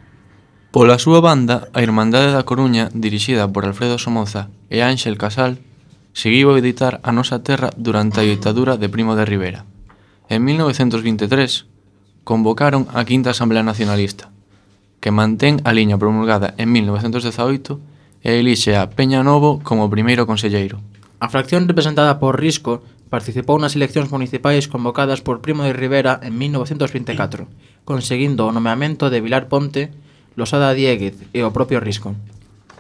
Pola 0.75 0.99
súa 0.99 1.23
banda, 1.23 1.71
a 1.73 1.81
Irmandade 1.81 2.35
da 2.35 2.43
Coruña, 2.43 2.91
dirixida 2.93 3.47
por 3.49 3.65
Alfredo 3.65 3.97
Somoza 4.03 4.51
e 4.69 4.83
Ángel 4.83 5.15
Casal, 5.17 5.63
seguiu 6.11 6.51
a 6.51 6.59
editar 6.59 6.99
a 7.07 7.15
nosa 7.15 7.41
terra 7.41 7.71
durante 7.79 8.19
a 8.19 8.27
ditadura 8.27 8.75
de 8.75 8.91
Primo 8.91 9.15
de 9.15 9.25
Rivera. 9.25 9.63
En 10.27 10.43
1923, 10.43 11.71
convocaron 12.27 12.91
a 12.91 13.07
Quinta 13.07 13.31
Asamblea 13.31 13.63
Nacionalista, 13.63 14.35
que 14.99 15.15
mantén 15.15 15.63
a 15.63 15.71
liña 15.71 15.95
promulgada 15.95 16.59
en 16.59 16.75
1918 16.75 17.79
e 18.27 18.43
elixe 18.43 18.75
a 18.75 18.91
Peña 18.91 19.23
Novo 19.23 19.63
como 19.63 19.87
primeiro 19.87 20.27
conselleiro. 20.27 20.83
A 21.23 21.31
fracción 21.31 21.71
representada 21.71 22.19
por 22.19 22.43
Risco 22.43 22.83
Participou 23.07 23.55
nas 23.63 23.79
eleccións 23.79 24.11
municipais 24.11 24.67
convocadas 24.67 25.23
por 25.23 25.39
Primo 25.39 25.63
de 25.63 25.71
Rivera 25.73 26.19
en 26.27 26.35
1924, 26.35 27.47
conseguindo 27.87 28.51
o 28.51 28.55
nomeamento 28.55 29.15
de 29.15 29.23
Vilar 29.23 29.47
Ponte, 29.47 29.95
Losada 30.35 30.75
Dieguez 30.75 31.15
e 31.31 31.47
o 31.47 31.55
propio 31.55 31.79
Risco. 31.79 32.19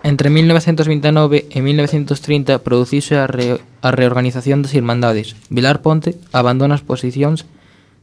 Entre 0.02 0.30
1929 0.30 1.46
e 1.50 1.58
1930 1.62 2.58
produciuse 2.62 3.18
a, 3.18 3.30
re 3.30 3.62
a 3.82 3.90
reorganización 3.94 4.66
das 4.66 4.74
Irmandades. 4.74 5.38
Vilar 5.46 5.78
Ponte 5.78 6.18
abandona 6.34 6.74
as 6.74 6.82
posicións 6.82 7.46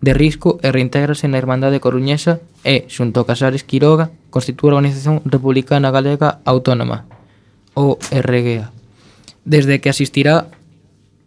de 0.03 0.11
risco 0.11 0.59
e 0.59 0.71
reintégrase 0.71 1.31
na 1.31 1.39
Irmandade 1.39 1.79
Coruñesa 1.79 2.43
e, 2.67 2.87
xunto 2.91 3.23
a 3.23 3.27
Casares 3.27 3.63
Quiroga, 3.63 4.11
constitúe 4.31 4.71
a 4.71 4.79
Organización 4.79 5.23
Republicana 5.23 5.95
Galega 5.95 6.43
Autónoma, 6.43 7.07
o 7.71 7.95
RGA, 8.11 8.71
desde 9.47 9.79
que 9.79 9.87
asistirá 9.87 10.51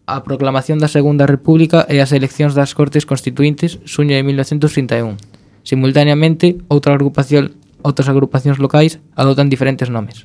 a 0.07 0.23
proclamación 0.23 0.79
da 0.79 0.87
Segunda 0.87 1.27
República 1.27 1.83
e 1.91 1.99
as 1.99 2.15
eleccións 2.15 2.55
das 2.55 2.71
Cortes 2.71 3.03
Constituintes 3.03 3.83
xuño 3.83 4.15
de 4.15 4.23
1931. 4.23 5.19
Simultaneamente, 5.67 6.63
outra 6.71 6.95
agrupación, 6.95 7.59
outras 7.83 8.07
agrupacións 8.07 8.55
locais 8.55 9.03
adotan 9.19 9.51
diferentes 9.51 9.91
nomes. 9.91 10.23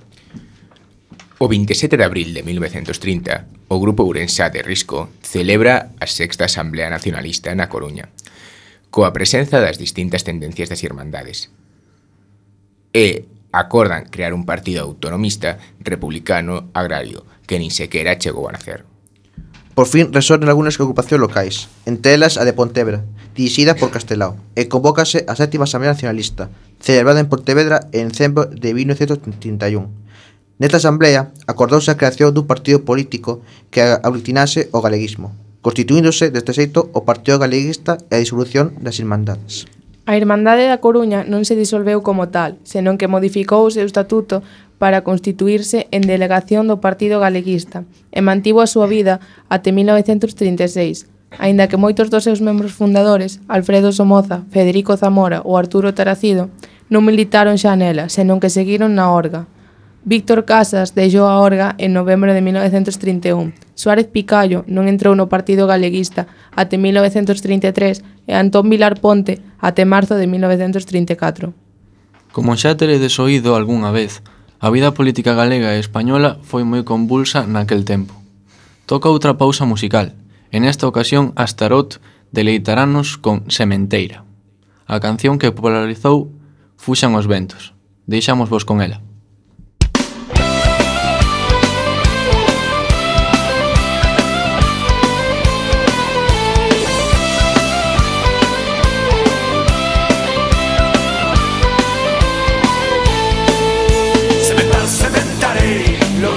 O 1.42 1.50
27 1.50 1.98
de 1.98 2.06
abril 2.06 2.30
de 2.30 2.46
1930, 2.46 3.66
o 3.66 3.76
Grupo 3.82 4.06
Urensá 4.06 4.54
de 4.54 4.62
Risco 4.62 5.10
celebra 5.18 5.90
a 5.98 6.06
Sexta 6.06 6.46
Asamblea 6.46 6.86
Nacionalista 6.86 7.50
na 7.50 7.66
Coruña, 7.66 8.06
coa 8.94 9.10
presenza 9.10 9.58
das 9.58 9.82
distintas 9.82 10.22
tendencias 10.22 10.70
das 10.70 10.86
irmandades. 10.86 11.50
E 12.94 13.26
acordan 13.50 14.06
crear 14.06 14.30
un 14.30 14.46
partido 14.46 14.86
autonomista 14.86 15.58
republicano 15.82 16.70
agrario 16.70 17.26
que 17.50 17.58
nin 17.58 17.74
sequera 17.74 18.14
chegou 18.14 18.46
a 18.46 18.54
nacer. 18.54 18.91
Por 19.74 19.88
fin 19.88 20.12
resorten 20.12 20.52
algunhas 20.52 20.76
ocupacións 20.76 21.24
locais, 21.24 21.72
entre 21.88 22.12
elas 22.12 22.36
a 22.36 22.44
de 22.44 22.52
Pontevedra, 22.52 23.08
dirixida 23.32 23.72
por 23.72 23.88
Castelao, 23.88 24.36
e 24.52 24.68
convócase 24.68 25.24
a 25.24 25.32
sétima 25.32 25.64
Asamblea 25.64 25.96
Nacionalista, 25.96 26.52
celebrada 26.76 27.24
en 27.24 27.32
Pontevedra 27.32 27.88
en 27.96 28.12
decembro 28.12 28.44
de 28.52 28.68
1931. 28.76 29.88
Nesta 30.60 30.76
asamblea 30.76 31.32
acordouse 31.48 31.88
a 31.88 31.96
creación 31.96 32.36
dun 32.36 32.44
partido 32.44 32.84
político 32.84 33.40
que 33.72 33.80
aglutinase 33.80 34.68
o 34.76 34.84
galeguismo, 34.84 35.32
constituíndose 35.64 36.28
deste 36.28 36.52
xeito 36.52 36.92
o 36.92 37.08
Partido 37.08 37.40
Galeguista 37.40 37.96
e 38.12 38.20
a 38.20 38.22
disolución 38.22 38.76
das 38.84 39.00
Irmandades. 39.00 39.64
A 40.04 40.20
Irmandade 40.20 40.68
da 40.68 40.84
Coruña 40.84 41.24
non 41.24 41.48
se 41.48 41.56
disolveu 41.56 42.04
como 42.04 42.28
tal, 42.28 42.60
senón 42.68 43.00
que 43.00 43.08
modificou 43.08 43.64
o 43.64 43.72
seu 43.72 43.88
estatuto 43.88 44.44
para 44.82 45.04
constituirse 45.04 45.86
en 45.94 46.02
delegación 46.02 46.66
do 46.66 46.82
Partido 46.82 47.22
Galeguista 47.22 47.86
e 48.10 48.18
mantivo 48.18 48.58
a 48.58 48.66
súa 48.66 48.90
vida 48.90 49.22
até 49.46 49.70
1936, 49.70 51.06
aínda 51.38 51.70
que 51.70 51.78
moitos 51.78 52.10
dos 52.10 52.26
seus 52.26 52.42
membros 52.42 52.74
fundadores, 52.74 53.38
Alfredo 53.46 53.94
Somoza, 53.94 54.42
Federico 54.50 54.98
Zamora 54.98 55.38
ou 55.46 55.54
Arturo 55.54 55.94
Taracido, 55.94 56.50
non 56.90 57.06
militaron 57.06 57.62
xa 57.62 57.78
nela, 57.78 58.10
senón 58.10 58.42
que 58.42 58.50
seguiron 58.50 58.98
na 58.98 59.14
Orga. 59.14 59.46
Víctor 60.02 60.42
Casas 60.50 60.98
deixou 60.98 61.30
a 61.30 61.38
Orga 61.38 61.78
en 61.78 61.94
novembro 61.94 62.34
de 62.34 62.42
1931. 62.42 63.54
Suárez 63.78 64.10
Picallo 64.10 64.66
non 64.66 64.90
entrou 64.90 65.14
no 65.14 65.30
Partido 65.30 65.70
Galeguista 65.70 66.26
até 66.58 66.74
1933 66.74 68.02
e 68.26 68.34
Antón 68.34 68.66
Vilar 68.66 68.98
Ponte 68.98 69.38
até 69.62 69.86
marzo 69.86 70.18
de 70.18 70.26
1934. 70.26 71.54
Como 72.34 72.58
xa 72.58 72.74
teredes 72.74 73.14
oído 73.22 73.54
algunha 73.54 73.94
vez, 73.94 74.26
A 74.62 74.70
vida 74.70 74.94
política 74.94 75.34
galega 75.34 75.74
e 75.74 75.82
española 75.82 76.38
foi 76.46 76.62
moi 76.62 76.86
convulsa 76.86 77.50
naquel 77.50 77.82
tempo. 77.82 78.14
Toca 78.86 79.10
outra 79.10 79.34
pausa 79.34 79.66
musical. 79.66 80.14
En 80.54 80.62
esta 80.62 80.86
ocasión, 80.86 81.34
Astarot 81.34 81.98
deleitaranos 82.30 83.18
con 83.18 83.42
Sementeira. 83.50 84.22
A 84.86 85.02
canción 85.02 85.42
que 85.42 85.50
popularizou 85.50 86.30
Fuxan 86.78 87.18
os 87.18 87.26
ventos. 87.26 87.74
Deixámosvos 88.06 88.62
con 88.62 88.78
ela. 88.78 89.02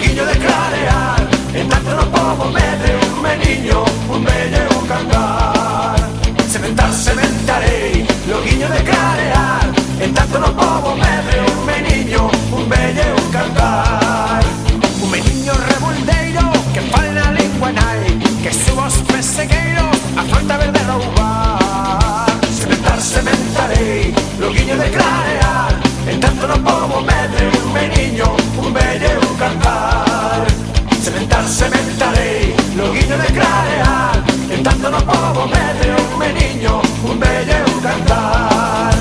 figlio 0.06 0.26
del 0.26 0.38
Clareal 0.38 1.28
Intanto 1.54 1.96
non 1.96 2.10
può 2.10 2.50
mettere 2.50 2.94
un 2.94 3.16
come 3.16 3.38
un 4.08 4.24
bene 4.24 4.68
un 4.78 4.88
cangar 4.88 6.10
Cementar, 6.50 6.94
cementarei, 6.94 8.06
lo 8.26 8.42
guiño 8.42 8.68
del 8.68 8.84
Clareal 8.84 9.74
Intanto 10.00 10.38
non 10.38 10.54
può 10.54 10.96
mettere 10.96 11.40
un 11.40 11.56
come 11.56 11.82
niño, 11.82 12.30
un 12.52 12.68
bene 12.68 13.04
un 13.18 13.30
cangar 13.32 14.44
Un 15.02 15.10
meniño 15.10 15.54
rebuldeiro, 15.70 16.52
que 16.74 16.82
fala 16.92 17.32
lengua 17.32 17.72
nai 17.72 18.18
Que 18.44 18.52
subos 18.54 18.94
persegueiros, 19.08 19.98
a 20.16 20.24
falta 20.24 20.58
verde 20.58 20.80
roubar 20.84 22.38
Cementar, 22.58 23.00
cementarei, 23.02 24.14
lo 24.38 24.50
guiño 24.52 24.76
del 24.78 24.92
Clareal 24.92 25.76
Intanto 26.12 26.46
non 26.48 26.62
può 26.62 27.00
mettere 27.02 27.50
un 27.64 27.72
meniño, 27.72 28.36
un 28.58 28.72
bene 28.72 29.06
un 29.06 29.20
cangar 29.20 29.25
cantar. 29.38 30.46
Cementar, 31.02 31.46
cementarei 31.48 32.56
lo 32.76 32.92
guiño 32.92 33.18
de 33.18 33.28
crear 33.28 34.24
E 34.50 34.58
tanto 34.64 34.90
no 34.90 35.00
povo 35.06 35.48
mete 35.48 35.94
un 35.94 36.18
meniño 36.18 36.82
Un 37.04 37.20
bello 37.20 37.58
un 37.74 37.80
cantar. 37.82 38.94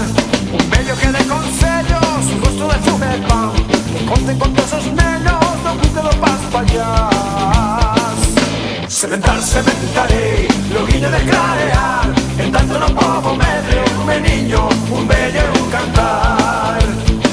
Un 0.53 0.71
bello 0.71 0.95
que 0.97 1.09
de 1.09 1.25
consellos 1.25 2.25
Un 2.33 2.41
gusto 2.41 2.69
de 2.69 2.79
fume 2.85 3.07
e 3.15 3.19
pan 3.27 3.53
con 4.39 4.53
todos 4.55 4.73
os 4.75 4.87
nenos 4.93 5.57
No 5.65 5.73
cuide 5.81 6.03
do 6.03 6.15
pas 6.21 6.41
payás 6.53 8.19
Cementar, 8.89 9.41
cementarei 9.41 10.47
lo 10.73 10.85
guiño 10.87 11.11
de 11.11 11.21
crear 11.25 12.05
E 12.39 12.51
tanto 12.51 12.79
no 12.79 12.89
povo 12.95 13.35
mete 13.35 13.81
un 13.99 14.07
meniño 14.07 14.69
Un 14.91 15.07
bello 15.07 15.43
un 15.61 15.71
cantar. 15.71 16.79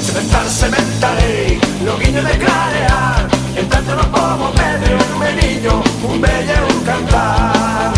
Cementar, 0.00 0.46
cementarei 0.48 1.61
lo 1.84 1.98
guiño 1.98 2.22
de 2.22 2.38
clarear, 2.38 3.28
en 3.56 3.68
tanto 3.68 3.94
no 3.96 4.10
como 4.12 4.50
Pedro, 4.52 4.98
un 5.12 5.18
meniño, 5.18 5.82
un 6.08 6.20
bello 6.20 6.54
un 6.70 6.84
cantar. 6.84 7.92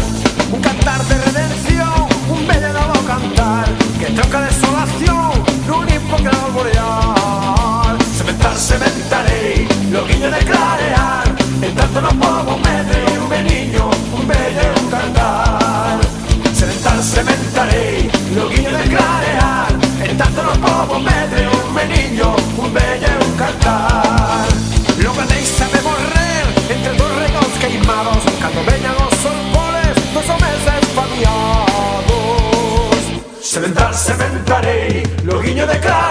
Un 0.53 0.61
cantar 0.61 1.05
de 1.05 1.15
redención, 1.19 2.07
un 2.29 2.47
bello 2.47 2.73
nuevo 2.73 2.95
cantar, 3.07 3.67
que 3.99 4.07
troca 4.07 4.41
desolación, 4.43 5.33
un 5.69 5.89
hipócrita 5.89 6.47
boreal. 6.55 7.99
Cementar, 8.17 8.57
cementaré, 8.57 9.69
lo 9.91 10.07
guiño 10.07 10.31
de 10.31 10.39
clarear, 10.39 11.35
en 11.61 11.75
tanto 11.75 12.01
no 12.01 12.09
como 12.09 12.57
Pedro, 12.63 12.74
sementarei, 34.05 35.03
loguiño 35.25 35.67
de 35.67 35.81
claro. 35.81 36.04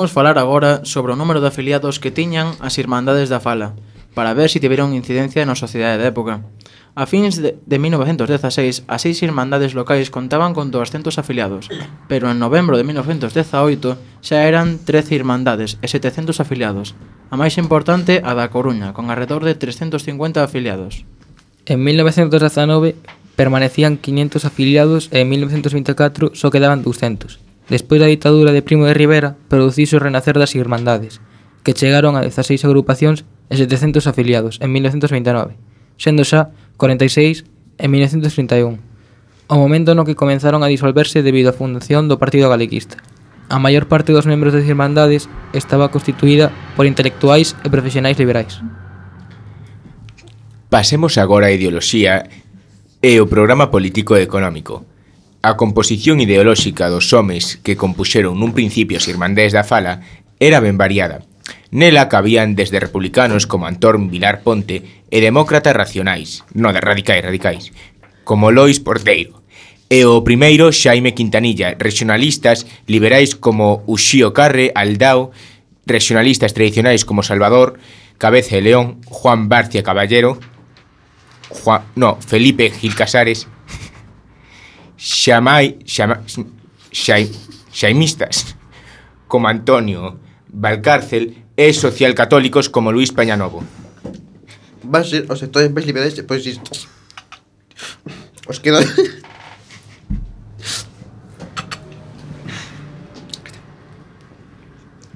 Imos 0.00 0.16
falar 0.16 0.38
agora 0.38 0.80
sobre 0.88 1.12
o 1.12 1.20
número 1.20 1.44
de 1.44 1.52
afiliados 1.52 2.00
que 2.00 2.08
tiñan 2.08 2.56
as 2.64 2.80
Irmandades 2.80 3.28
da 3.28 3.36
Fala, 3.36 3.76
para 4.16 4.32
ver 4.32 4.48
se 4.48 4.56
si 4.56 4.64
tiveron 4.64 4.96
incidencia 4.96 5.44
na 5.44 5.52
sociedade 5.52 6.00
da 6.00 6.08
época. 6.08 6.40
A 6.96 7.04
fins 7.04 7.36
de, 7.36 7.60
de 7.60 7.76
1916, 7.76 8.88
as 8.88 9.00
seis 9.04 9.20
irmandades 9.20 9.76
locais 9.76 10.08
contaban 10.08 10.56
con 10.56 10.72
200 10.72 11.20
afiliados, 11.20 11.68
pero 12.08 12.32
en 12.32 12.40
novembro 12.40 12.80
de 12.80 12.88
1918 12.88 14.24
xa 14.24 14.48
eran 14.48 14.80
13 14.80 15.20
irmandades 15.20 15.76
e 15.84 15.86
700 15.92 16.32
afiliados, 16.40 16.96
a 17.28 17.36
máis 17.36 17.60
importante 17.60 18.24
a 18.24 18.32
da 18.32 18.48
Coruña, 18.48 18.96
con 18.96 19.12
arredor 19.12 19.44
de 19.44 19.52
350 19.52 20.40
afiliados. 20.40 21.04
En 21.68 21.84
1919 21.84 22.96
permanecían 23.36 24.00
500 24.00 24.48
afiliados 24.48 25.12
e 25.12 25.20
en 25.20 25.28
1924 25.28 26.32
só 26.32 26.48
quedaban 26.48 26.80
200. 26.80 27.49
Despois 27.70 28.02
da 28.02 28.10
ditadura 28.10 28.50
de 28.50 28.66
Primo 28.66 28.84
de 28.84 28.98
Rivera, 28.98 29.38
produciuse 29.46 29.94
o 29.94 30.02
renacer 30.02 30.34
das 30.34 30.58
Irmandades, 30.58 31.22
que 31.62 31.70
chegaron 31.70 32.18
a 32.18 32.26
16 32.26 32.66
agrupacións 32.66 33.22
e 33.46 33.54
700 33.54 34.10
afiliados 34.10 34.58
en 34.58 34.74
1929, 34.74 35.54
sendo 35.94 36.26
xa 36.26 36.50
46 36.74 37.46
en 37.78 37.88
1931, 37.94 38.82
o 39.46 39.54
momento 39.54 39.94
no 39.94 40.02
que 40.02 40.18
comenzaron 40.18 40.66
a 40.66 40.70
disolverse 40.72 41.22
debido 41.22 41.54
á 41.54 41.54
fundación 41.54 42.10
do 42.10 42.18
Partido 42.18 42.50
Galeguista. 42.50 42.98
A 43.46 43.62
maior 43.62 43.86
parte 43.86 44.10
dos 44.10 44.26
membros 44.26 44.50
das 44.50 44.66
Irmandades 44.66 45.30
estaba 45.54 45.94
constituída 45.94 46.50
por 46.74 46.90
intelectuais 46.90 47.54
e 47.62 47.70
profesionais 47.70 48.18
liberais. 48.18 48.58
Pasemos 50.66 51.18
agora 51.22 51.46
á 51.46 51.54
ideoloxía 51.54 52.26
e 52.98 53.22
o 53.22 53.30
programa 53.30 53.70
político 53.70 54.18
e 54.18 54.26
económico, 54.26 54.89
A 55.42 55.56
composición 55.56 56.20
ideolóxica 56.20 56.92
dos 56.92 57.16
homes 57.16 57.56
que 57.64 57.72
compuxeron 57.72 58.36
nun 58.36 58.52
principio 58.52 59.00
as 59.00 59.08
Irmandés 59.08 59.56
da 59.56 59.64
Fala 59.64 60.04
era 60.36 60.60
ben 60.60 60.76
variada. 60.76 61.24
Nela 61.72 62.12
cabían 62.12 62.52
desde 62.52 62.76
republicanos 62.76 63.48
como 63.48 63.64
Antón 63.64 64.12
Vilar 64.12 64.44
Ponte 64.44 64.84
e 65.08 65.18
demócratas 65.24 65.72
racionais, 65.72 66.44
non 66.52 66.76
de 66.76 66.84
radicais 66.84 67.24
radicais, 67.24 67.72
como 68.20 68.52
Lois 68.52 68.84
Porteiro. 68.84 69.40
E 69.88 70.04
o 70.04 70.20
primeiro, 70.20 70.76
Xaime 70.76 71.16
Quintanilla, 71.16 71.72
regionalistas 71.72 72.68
liberais 72.84 73.32
como 73.32 73.80
Uxío 73.88 74.36
Carre, 74.36 74.76
Aldao, 74.76 75.32
regionalistas 75.88 76.52
tradicionais 76.52 77.08
como 77.08 77.24
Salvador, 77.24 77.80
Cabeza 78.20 78.60
de 78.60 78.68
León, 78.68 79.00
Juan 79.08 79.48
Barcia 79.48 79.80
Caballero, 79.80 80.36
Juan, 81.48 81.80
no, 81.96 82.20
Felipe 82.20 82.68
Gil 82.68 82.92
Casares, 82.92 83.48
xamai, 85.00 85.80
xama, 85.88 86.20
xai, 86.92 87.32
xaimistas 87.72 88.54
como 89.26 89.48
Antonio 89.48 90.20
Valcárcel 90.52 91.40
e 91.56 91.72
socialcatólicos 91.72 92.68
como 92.68 92.92
Luis 92.92 93.08
Pañanovo. 93.08 93.64
Van 94.84 95.04
ser 95.04 95.24
os 95.32 95.40
sectores 95.40 95.72
máis 95.72 95.88
liberais 95.88 96.12
e 96.20 96.26
progresistas. 96.28 96.84
Os 98.44 98.60
que. 98.60 98.68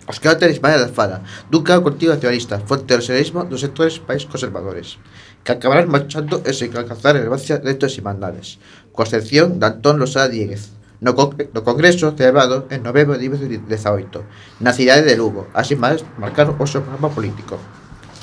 Os 0.04 0.20
que 0.20 0.28
tenéis 0.36 0.60
España 0.60 0.78
de 0.78 0.92
fala 0.92 1.24
dun 1.50 1.64
cao 1.64 1.84
contigo 1.84 2.12
nacionalista 2.12 2.60
fonte 2.62 2.88
do 2.88 3.00
nacionalismo 3.00 3.44
dos 3.48 3.60
sectores 3.64 4.00
país 4.00 4.24
conservadores 4.24 5.00
que 5.44 5.52
acabarán 5.52 5.88
marchando 5.92 6.40
e 6.44 6.52
sen 6.52 6.72
alcanzar 6.76 7.16
relevancia 7.16 7.60
dentro 7.60 7.88
das 7.88 7.96
de 7.96 8.00
irmandades 8.00 8.60
coa 8.94 9.10
sección 9.10 9.58
de 9.58 9.66
Antón 9.66 9.98
Losada 9.98 10.30
Díguez, 10.30 10.70
no, 11.02 11.12
no 11.18 11.60
Congreso 11.66 12.14
celebrado 12.16 12.70
en 12.70 12.86
novembro 12.86 13.18
de 13.18 13.26
2018, 13.26 14.22
na 14.62 14.70
cidade 14.70 15.02
de 15.02 15.18
Lugo, 15.18 15.50
así 15.50 15.74
máis 15.74 16.06
marcar 16.16 16.54
o 16.54 16.64
seu 16.70 16.86
programa 16.86 17.10
político. 17.10 17.58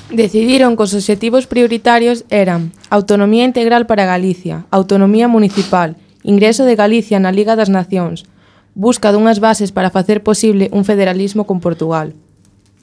Decidiron 0.09 0.79
que 0.79 0.87
os 0.87 0.95
obxectivos 0.95 1.45
prioritarios 1.45 2.23
eran 2.31 2.71
autonomía 2.87 3.43
integral 3.43 3.83
para 3.83 4.07
Galicia, 4.07 4.63
autonomía 4.71 5.27
municipal, 5.27 5.99
ingreso 6.23 6.63
de 6.63 6.79
Galicia 6.79 7.19
na 7.19 7.35
Liga 7.35 7.59
das 7.59 7.69
Nacións, 7.69 8.23
busca 8.71 9.11
dunhas 9.11 9.43
bases 9.43 9.75
para 9.75 9.91
facer 9.91 10.23
posible 10.23 10.71
un 10.71 10.87
federalismo 10.87 11.43
con 11.43 11.59
Portugal. 11.59 12.15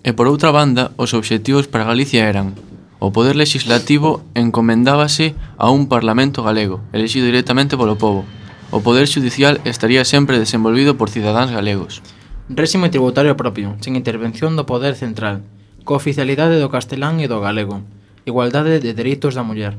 E 0.05 0.13
por 0.13 0.29
outra 0.29 0.53
banda, 0.53 0.93
os 1.01 1.17
obxectivos 1.17 1.67
para 1.67 1.89
Galicia 1.89 2.29
eran 2.29 2.53
O 2.99 3.15
poder 3.15 3.39
legislativo 3.39 4.27
encomendábase 4.35 5.39
a 5.55 5.71
un 5.71 5.87
Parlamento 5.87 6.43
galego, 6.43 6.83
elexido 6.91 7.31
directamente 7.31 7.79
polo 7.79 7.95
pobo. 7.95 8.27
O 8.75 8.83
poder 8.83 9.07
xudicial 9.07 9.63
estaría 9.63 10.03
sempre 10.03 10.43
desenvolvido 10.43 10.99
por 10.99 11.07
cidadáns 11.09 11.55
galegos. 11.55 12.03
Réxime 12.51 12.91
tributario 12.91 13.39
propio, 13.39 13.79
sen 13.79 13.95
intervención 13.95 14.59
do 14.59 14.67
poder 14.67 14.99
central, 14.99 15.47
co 15.87 15.95
oficialidade 15.95 16.59
do 16.59 16.73
castelán 16.75 17.23
e 17.23 17.31
do 17.31 17.39
galego, 17.39 17.87
igualdade 18.27 18.83
de 18.83 18.93
dereitos 18.93 19.39
da 19.39 19.47
muller, 19.47 19.79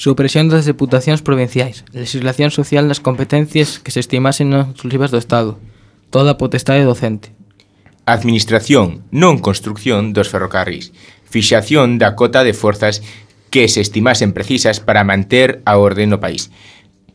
supresión 0.00 0.48
das 0.48 0.64
deputacións 0.64 1.20
provinciais, 1.20 1.84
legislación 1.92 2.50
social 2.50 2.88
nas 2.88 3.04
competencias 3.04 3.78
que 3.78 3.92
se 3.92 4.00
estimasen 4.00 4.48
non 4.48 4.72
exclusivas 4.72 5.12
do 5.12 5.20
Estado, 5.20 5.60
toda 6.08 6.34
a 6.34 6.40
potestade 6.40 6.88
docente. 6.88 7.36
Administración, 8.08 9.04
non 9.12 9.44
construcción 9.44 10.16
dos 10.16 10.32
ferrocarrís, 10.32 10.96
fixación 11.30 12.02
da 12.02 12.18
cota 12.18 12.42
de 12.42 12.52
forzas 12.52 13.00
que 13.48 13.70
se 13.70 13.80
estimasen 13.80 14.34
precisas 14.34 14.82
para 14.82 15.06
manter 15.06 15.62
a 15.64 15.78
orde 15.78 16.10
no 16.10 16.18
país 16.18 16.50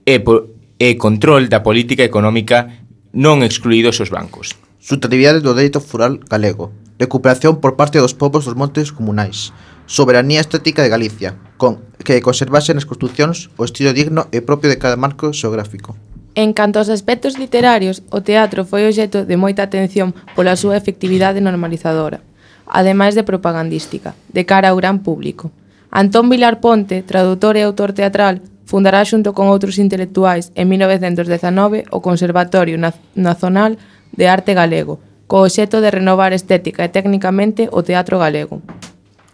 e, 0.07 0.23
po, 0.23 0.55
e 0.79 0.95
control 0.95 1.51
da 1.51 1.63
política 1.63 2.07
económica 2.07 2.87
non 3.11 3.43
excluídos 3.43 3.99
os 3.99 4.11
bancos. 4.11 4.55
Sustentabilidade 4.79 5.43
do 5.43 5.55
dereito 5.55 5.79
foral 5.79 6.19
galego, 6.27 6.71
recuperación 6.99 7.59
por 7.59 7.75
parte 7.75 7.99
dos 7.99 8.15
povos 8.15 8.47
dos 8.47 8.55
montes 8.59 8.91
comunais, 8.91 9.51
soberanía 9.87 10.43
estética 10.43 10.83
de 10.83 10.91
Galicia, 10.91 11.35
con 11.57 11.83
que 12.03 12.21
conservase 12.21 12.75
nas 12.75 12.87
construccións 12.87 13.51
o 13.55 13.63
estilo 13.63 13.95
digno 13.95 14.27
e 14.31 14.43
propio 14.43 14.71
de 14.71 14.79
cada 14.79 14.99
marco 14.99 15.31
xeográfico. 15.31 15.95
En 16.35 16.51
canto 16.51 16.83
aos 16.83 16.91
aspectos 16.91 17.39
literarios, 17.39 18.03
o 18.11 18.19
teatro 18.19 18.67
foi 18.67 18.83
obxeto 18.83 19.23
de 19.23 19.39
moita 19.39 19.63
atención 19.63 20.11
pola 20.35 20.59
súa 20.59 20.75
efectividade 20.75 21.39
normalizadora 21.39 22.19
ademais 22.67 23.15
de 23.15 23.23
propagandística, 23.23 24.13
de 24.29 24.45
cara 24.45 24.69
ao 24.69 24.79
gran 24.79 24.99
público. 24.99 25.51
Antón 25.91 26.29
Vilar 26.29 26.59
Ponte, 26.59 27.01
tradutor 27.01 27.55
e 27.55 27.63
autor 27.63 27.93
teatral, 27.93 28.41
fundará 28.65 29.05
xunto 29.05 29.31
con 29.37 29.47
outros 29.47 29.77
intelectuais 29.77 30.51
en 30.57 30.67
1919 30.67 31.85
o 31.93 32.01
Conservatorio 32.01 32.75
Nacional 33.15 33.77
de 34.11 34.25
Arte 34.27 34.57
Galego, 34.57 34.99
co 35.29 35.45
obxeto 35.45 35.81
de 35.81 35.93
renovar 35.93 36.33
estética 36.33 36.85
e 36.85 36.93
técnicamente 36.93 37.69
o 37.71 37.85
teatro 37.85 38.17
galego. 38.17 38.61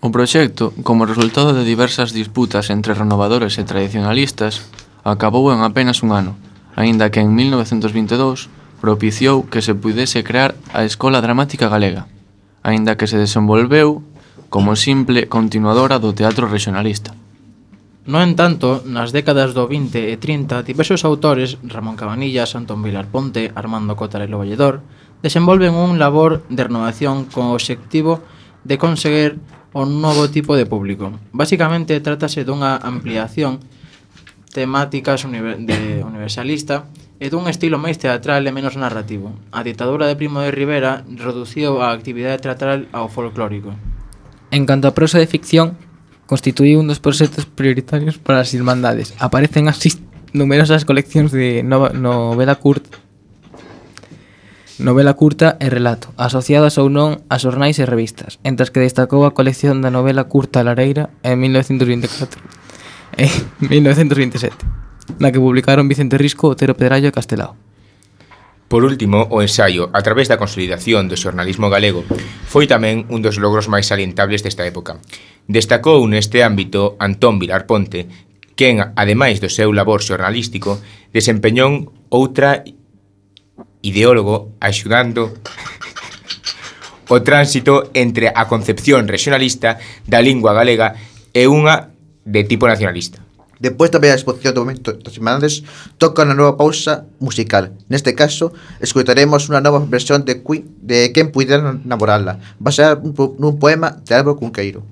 O 0.01 0.09
proxecto, 0.09 0.73
como 0.81 1.05
resultado 1.05 1.53
de 1.53 1.63
diversas 1.63 2.11
disputas 2.11 2.69
entre 2.73 2.97
renovadores 2.97 3.57
e 3.57 3.63
tradicionalistas, 3.63 4.65
acabou 5.03 5.49
en 5.53 5.61
apenas 5.61 6.01
un 6.01 6.11
ano, 6.11 6.33
aínda 6.75 7.11
que 7.13 7.21
en 7.21 7.31
1922 7.33 8.49
propiciou 8.81 9.45
que 9.45 9.61
se 9.61 9.77
pudese 9.77 10.25
crear 10.25 10.57
a 10.73 10.83
Escola 10.83 11.21
Dramática 11.21 11.69
Galega, 11.69 12.09
aínda 12.61 12.97
que 12.97 13.09
se 13.09 13.17
desenvolveu 13.17 14.01
como 14.49 14.75
simple 14.75 15.27
continuadora 15.31 15.97
do 15.97 16.13
teatro 16.13 16.47
regionalista. 16.47 17.15
No 18.05 18.17
entanto, 18.17 18.81
nas 18.89 19.13
décadas 19.13 19.53
do 19.53 19.69
20 19.69 20.09
e 20.09 20.17
30, 20.17 20.65
diversos 20.65 21.05
autores, 21.05 21.61
Ramón 21.61 21.93
Cabanillas, 21.95 22.57
Antón 22.57 22.81
Vilar 22.81 23.05
Ponte, 23.05 23.53
Armando 23.53 23.93
Cotarelo 23.93 24.41
Valledor, 24.41 24.81
desenvolven 25.21 25.77
un 25.77 26.01
labor 26.01 26.41
de 26.49 26.65
renovación 26.65 27.29
co 27.29 27.53
obxectivo 27.53 28.25
de 28.65 28.81
conseguir 28.81 29.37
un 29.73 30.01
novo 30.01 30.27
tipo 30.33 30.57
de 30.57 30.65
público. 30.65 31.13
Básicamente, 31.31 32.01
trátase 32.01 32.41
dunha 32.41 32.81
ampliación 32.81 33.61
temáticas 34.51 35.23
de 35.29 36.03
universalista 36.03 36.89
e 37.21 37.29
dun 37.29 37.45
estilo 37.45 37.77
máis 37.77 38.01
teatral 38.01 38.41
e 38.41 38.49
menos 38.49 38.73
narrativo. 38.73 39.37
A 39.53 39.61
ditadura 39.61 40.09
de 40.09 40.17
Primo 40.17 40.41
de 40.41 40.49
Rivera 40.49 41.05
reduciu 41.05 41.77
a 41.77 41.93
actividade 41.93 42.41
teatral 42.41 42.89
ao 42.89 43.13
folclórico. 43.13 43.77
En 44.49 44.65
canto 44.65 44.89
a 44.89 44.97
prosa 44.97 45.21
de 45.21 45.29
ficción, 45.29 45.77
constituíu 46.25 46.81
un 46.81 46.89
dos 46.89 46.97
proxectos 46.97 47.45
prioritarios 47.45 48.17
para 48.17 48.41
as 48.41 48.57
Irmandades. 48.57 49.13
Aparecen 49.21 49.69
así 49.69 50.01
numerosas 50.33 50.81
coleccións 50.81 51.29
de 51.29 51.61
nova, 51.61 51.93
novela 51.93 52.57
curta 52.57 52.97
novela 54.81 55.13
curta 55.13 55.61
e 55.61 55.69
relato, 55.69 56.09
asociadas 56.17 56.81
ou 56.81 56.89
non 56.89 57.21
a 57.29 57.37
xornais 57.37 57.77
e 57.77 57.85
revistas, 57.85 58.41
entre 58.41 58.65
as 58.65 58.73
que 58.73 58.81
destacou 58.81 59.29
a 59.29 59.37
colección 59.37 59.85
da 59.85 59.93
novela 59.93 60.25
curta 60.25 60.65
Lareira 60.65 61.13
en 61.21 61.37
1924 61.37 62.41
e 63.13 63.29
1927 63.69 64.80
na 65.19 65.31
que 65.31 65.41
publicaron 65.41 65.89
Vicente 65.89 66.17
Risco, 66.17 66.49
Otero 66.49 66.77
Pedrallo 66.77 67.09
e 67.09 67.15
Castelao. 67.15 67.55
Por 68.71 68.87
último, 68.87 69.27
o 69.27 69.43
ensaio, 69.43 69.91
a 69.91 69.99
través 69.99 70.31
da 70.31 70.39
consolidación 70.39 71.11
do 71.11 71.19
xornalismo 71.19 71.67
galego, 71.67 72.07
foi 72.47 72.71
tamén 72.71 73.03
un 73.11 73.19
dos 73.19 73.35
logros 73.35 73.67
máis 73.67 73.91
salientables 73.91 74.47
desta 74.47 74.63
época. 74.63 74.95
Destacou 75.51 75.99
neste 76.07 76.39
ámbito 76.39 76.95
Antón 76.95 77.35
Vilar 77.35 77.67
Ponte, 77.67 78.07
quen, 78.55 78.79
ademais 78.95 79.43
do 79.43 79.51
seu 79.51 79.75
labor 79.75 79.99
xornalístico, 79.99 80.79
desempeñou 81.11 81.91
outra 82.07 82.63
ideólogo 83.83 84.55
axudando 84.63 85.35
o 87.11 87.19
tránsito 87.27 87.91
entre 87.91 88.31
a 88.31 88.47
concepción 88.47 89.03
regionalista 89.03 89.83
da 90.07 90.23
lingua 90.23 90.55
galega 90.55 90.95
e 91.35 91.43
unha 91.43 91.91
de 92.23 92.47
tipo 92.47 92.71
nacionalista. 92.71 93.19
Después 93.61 93.91
de 93.91 93.99
la 93.99 94.13
exposición 94.13 94.55
de 94.55 94.59
momentos 94.59 95.13
semanales, 95.13 95.63
toca 95.99 96.23
una 96.23 96.33
nueva 96.33 96.57
pausa 96.57 97.05
musical. 97.19 97.73
En 97.89 97.95
este 97.95 98.15
caso, 98.15 98.53
escucharemos 98.79 99.49
una 99.49 99.61
nueva 99.61 99.85
versión 99.87 100.25
de, 100.25 100.41
Queen, 100.41 100.75
de 100.81 101.11
Quien 101.11 101.31
pudiera 101.31 101.79
enamorarla, 101.85 102.39
basada 102.57 102.93
en 102.93 103.13
un 103.15 103.59
poema 103.59 104.01
de 104.03 104.15
Álvaro 104.15 104.37
Cunqueiro. 104.37 104.83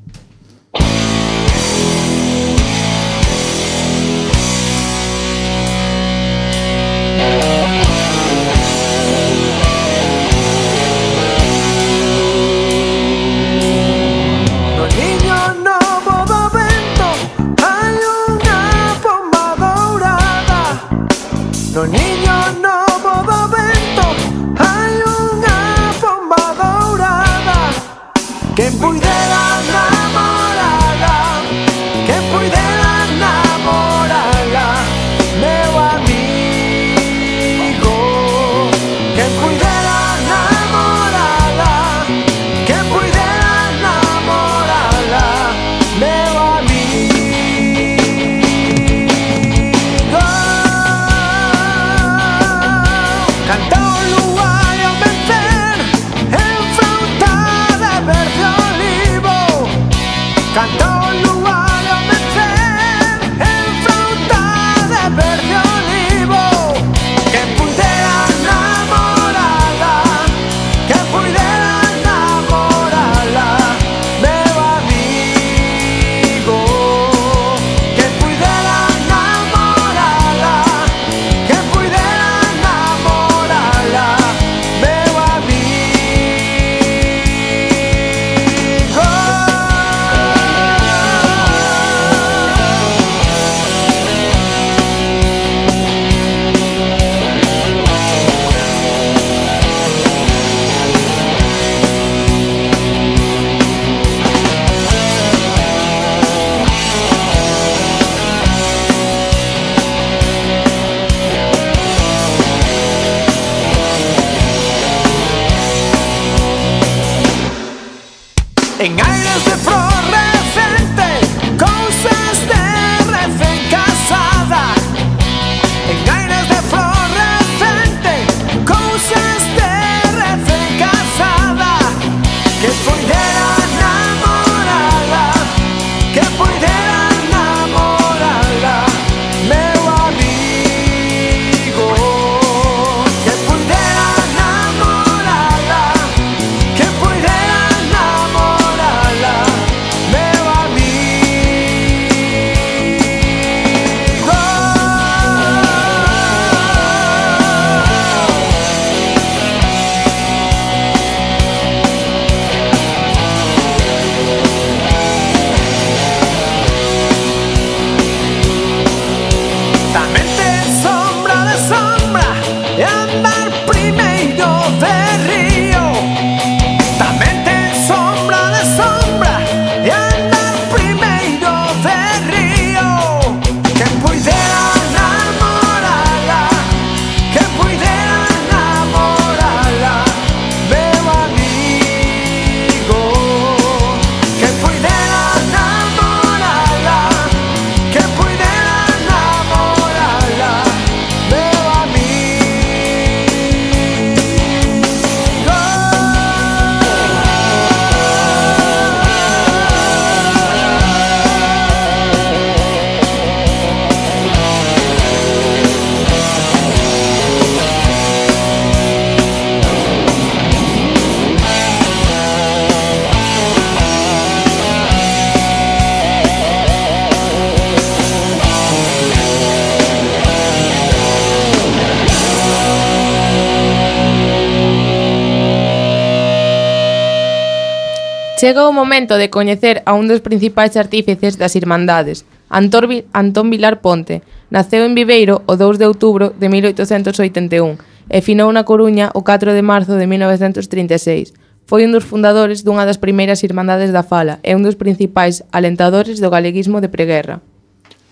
Chega 238.40 238.70
o 238.70 238.72
momento 238.72 239.20
de 239.20 239.28
coñecer 239.28 239.84
a 239.84 239.92
un 240.00 240.08
dos 240.08 240.24
principais 240.24 240.80
artífices 240.80 241.36
das 241.36 241.60
Irmandades, 241.60 242.24
Antón 242.48 243.52
Vilar 243.52 243.84
Ponte. 243.84 244.24
Naceu 244.48 244.88
en 244.88 244.96
Viveiro 244.96 245.44
o 245.44 245.60
2 245.60 245.76
de 245.76 245.84
outubro 245.92 246.32
de 246.32 246.48
1881 246.48 247.76
e 248.08 248.18
finou 248.24 248.48
na 248.56 248.64
Coruña 248.64 249.12
o 249.12 249.28
4 249.28 249.52
de 249.52 249.60
marzo 249.60 250.00
de 250.00 250.08
1936. 250.08 251.36
Foi 251.68 251.84
un 251.84 251.92
dos 251.92 252.08
fundadores 252.08 252.64
dunha 252.64 252.88
das 252.88 252.96
primeiras 252.96 253.44
Irmandades 253.44 253.92
da 253.92 254.08
Fala 254.08 254.40
e 254.40 254.56
un 254.56 254.64
dos 254.64 254.80
principais 254.80 255.44
alentadores 255.52 256.24
do 256.24 256.32
galeguismo 256.32 256.80
de 256.80 256.88
preguerra. 256.88 257.44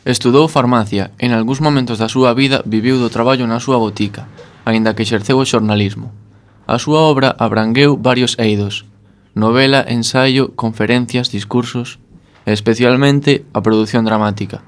Estudou 0.04 0.52
farmacia 0.52 1.16
e 1.16 1.32
en 1.32 1.32
algúns 1.32 1.64
momentos 1.64 2.04
da 2.04 2.12
súa 2.12 2.36
vida 2.36 2.68
viviu 2.68 3.00
do 3.00 3.08
traballo 3.08 3.48
na 3.48 3.64
súa 3.64 3.80
botica, 3.80 4.28
aínda 4.68 4.92
que 4.92 5.08
exerceu 5.08 5.40
o 5.40 5.48
xornalismo. 5.48 6.12
A 6.68 6.76
súa 6.76 7.00
obra 7.08 7.32
abrangueu 7.40 7.96
varios 7.96 8.36
eidos, 8.36 8.84
novela, 9.38 9.86
ensaio, 9.88 10.58
conferencias, 10.58 11.30
discursos 11.30 12.02
e 12.44 12.52
especialmente 12.52 13.46
a 13.54 13.62
produción 13.62 14.04
dramática, 14.04 14.66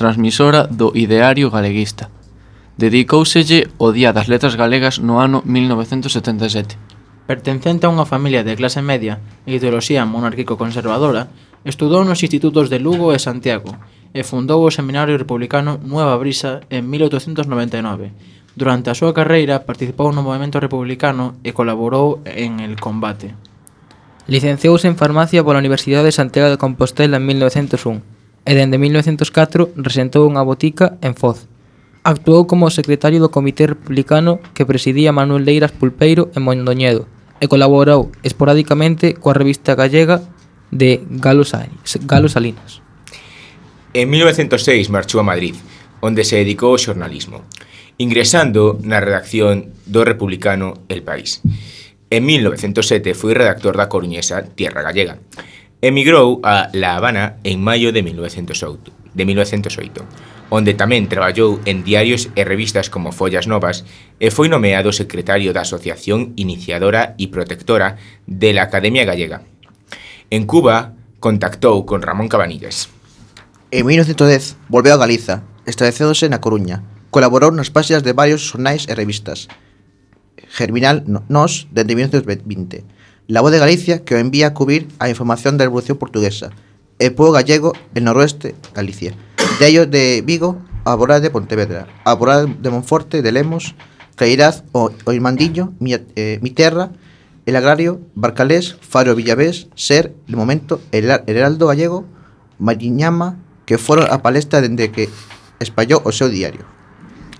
transmisora 0.00 0.64
do 0.64 0.96
ideario 0.96 1.52
galeguista. 1.52 2.08
Dedicóuselle 2.80 3.68
o 3.76 3.92
Día 3.92 4.16
das 4.16 4.32
Letras 4.32 4.56
Galegas 4.56 4.98
no 4.98 5.20
ano 5.20 5.44
1977. 5.44 6.80
Pertencente 7.28 7.84
a 7.84 7.92
unha 7.92 8.08
familia 8.08 8.40
de 8.40 8.56
clase 8.56 8.80
media 8.80 9.20
e 9.44 9.60
ideoloxía 9.60 10.08
monárquico-conservadora, 10.08 11.28
estudou 11.68 12.00
nos 12.08 12.24
institutos 12.24 12.72
de 12.72 12.80
Lugo 12.80 13.12
e 13.12 13.20
Santiago 13.20 13.76
e 14.16 14.24
fundou 14.24 14.64
o 14.64 14.72
Seminario 14.72 15.20
Republicano 15.20 15.76
Nueva 15.84 16.16
Brisa 16.16 16.64
en 16.72 16.88
1899, 16.88 18.38
Durante 18.58 18.90
a 18.90 18.98
súa 18.98 19.14
carreira 19.14 19.62
participou 19.62 20.10
no 20.10 20.26
movimento 20.26 20.58
republicano 20.58 21.38
e 21.46 21.54
colaborou 21.54 22.18
en 22.26 22.58
El 22.58 22.74
Combate. 22.74 23.30
Licenciouse 24.28 24.86
en 24.86 24.96
Farmacia 25.00 25.42
pola 25.42 25.58
Universidade 25.58 26.04
de 26.04 26.12
Santiago 26.12 26.50
de 26.52 26.60
Compostela 26.60 27.16
en 27.16 27.24
1901 27.24 28.04
e 28.44 28.52
dende 28.52 28.76
1904 28.76 29.72
resentou 29.80 30.28
unha 30.28 30.44
botica 30.44 31.00
en 31.00 31.16
Foz. 31.16 31.48
Actuou 32.04 32.44
como 32.44 32.68
secretario 32.68 33.24
do 33.24 33.32
Comité 33.32 33.64
Republicano 33.64 34.36
que 34.52 34.68
presidía 34.68 35.16
Manuel 35.16 35.48
Leiras 35.48 35.72
Pulpeiro 35.72 36.28
en 36.36 36.44
Mondoñedo 36.44 37.08
e 37.40 37.48
colaborou 37.48 38.12
esporádicamente 38.20 39.16
coa 39.16 39.32
revista 39.32 39.72
gallega 39.72 40.20
de 40.76 41.00
Galo, 41.08 41.48
Galo 42.04 42.28
Salinas. 42.28 42.84
En 43.96 44.12
1906 44.12 44.92
marchou 44.92 45.24
a 45.24 45.28
Madrid, 45.32 45.56
onde 46.04 46.28
se 46.28 46.36
dedicou 46.36 46.76
ao 46.76 46.82
xornalismo, 46.84 47.48
ingresando 47.96 48.76
na 48.84 49.00
redacción 49.00 49.72
do 49.88 50.04
republicano 50.04 50.84
El 50.92 51.00
País. 51.00 51.40
En 52.10 52.24
1907 52.24 53.14
foi 53.14 53.34
redactor 53.34 53.76
da 53.76 53.92
coruñesa 53.92 54.44
Tierra 54.56 54.80
Gallega. 54.80 55.20
Emigrou 55.80 56.40
a 56.42 56.72
La 56.72 56.96
Habana 56.96 57.38
en 57.44 57.62
maio 57.62 57.92
de 57.92 58.02
1908, 58.02 58.92
de 59.14 59.24
1908 59.24 60.38
onde 60.50 60.72
tamén 60.72 61.08
traballou 61.12 61.60
en 61.68 61.84
diarios 61.84 62.32
e 62.32 62.42
revistas 62.44 62.88
como 62.88 63.12
Follas 63.12 63.44
Novas 63.44 63.84
e 64.16 64.32
foi 64.32 64.48
nomeado 64.48 64.96
secretario 64.96 65.52
da 65.52 65.64
Asociación 65.64 66.32
Iniciadora 66.40 67.12
e 67.20 67.28
Protectora 67.28 68.00
de 68.24 68.56
la 68.56 68.64
Academia 68.64 69.04
Gallega. 69.04 69.44
En 70.32 70.48
Cuba, 70.48 70.96
contactou 71.20 71.84
con 71.84 72.00
Ramón 72.00 72.32
Cabanillas. 72.32 72.88
En 73.68 73.84
1910 73.84 74.56
volveu 74.72 74.96
a 74.96 75.00
Galiza, 75.00 75.44
establecéndose 75.68 76.32
na 76.32 76.40
Coruña. 76.40 76.80
Colaborou 77.12 77.52
nas 77.52 77.68
páxinas 77.68 78.00
de 78.00 78.16
varios 78.16 78.48
xornais 78.48 78.88
e 78.88 78.96
revistas, 78.96 79.52
Germinal 80.48 81.04
Nos, 81.28 81.68
dende 81.70 81.94
1920. 81.94 82.84
La 83.26 83.40
Voz 83.40 83.52
de 83.52 83.58
Galicia, 83.58 84.04
que 84.04 84.14
o 84.14 84.18
envía 84.18 84.48
a 84.48 84.54
cubrir 84.54 84.88
a 84.98 85.08
información 85.08 85.58
da 85.58 85.68
Revolución 85.68 86.00
Portuguesa, 86.00 86.50
e 86.98 87.12
Pueblo 87.12 87.36
Gallego, 87.36 87.72
el 87.94 88.04
noroeste, 88.04 88.56
Galicia. 88.74 89.14
De 89.60 89.68
ellos 89.68 89.90
de 89.90 90.24
Vigo, 90.24 90.58
a 90.84 90.94
Borada 90.94 91.20
de 91.20 91.30
Pontevedra, 91.30 91.86
a 92.04 92.14
Borada 92.14 92.46
de 92.46 92.70
Monforte, 92.70 93.22
de 93.22 93.30
Lemos, 93.32 93.76
Cairaz, 94.16 94.64
o, 94.72 94.90
o 95.04 95.12
Irmandiño, 95.12 95.74
mi, 95.78 95.94
eh, 95.94 96.38
mi 96.42 96.50
Terra, 96.50 96.90
El 97.46 97.56
Agrario, 97.56 98.00
Barcalés, 98.14 98.76
Faro 98.80 99.14
Villavés, 99.14 99.68
Ser, 99.74 100.14
El 100.26 100.36
Momento, 100.36 100.80
El, 100.90 101.10
el 101.10 101.36
Heraldo 101.36 101.68
Gallego, 101.68 102.04
Mariñama, 102.58 103.38
que 103.68 103.76
foron 103.76 104.08
a 104.10 104.22
palestra 104.22 104.64
dende 104.64 104.90
que 104.90 105.12
espallou 105.60 106.00
o 106.00 106.10
seu 106.10 106.32
diario. 106.32 106.64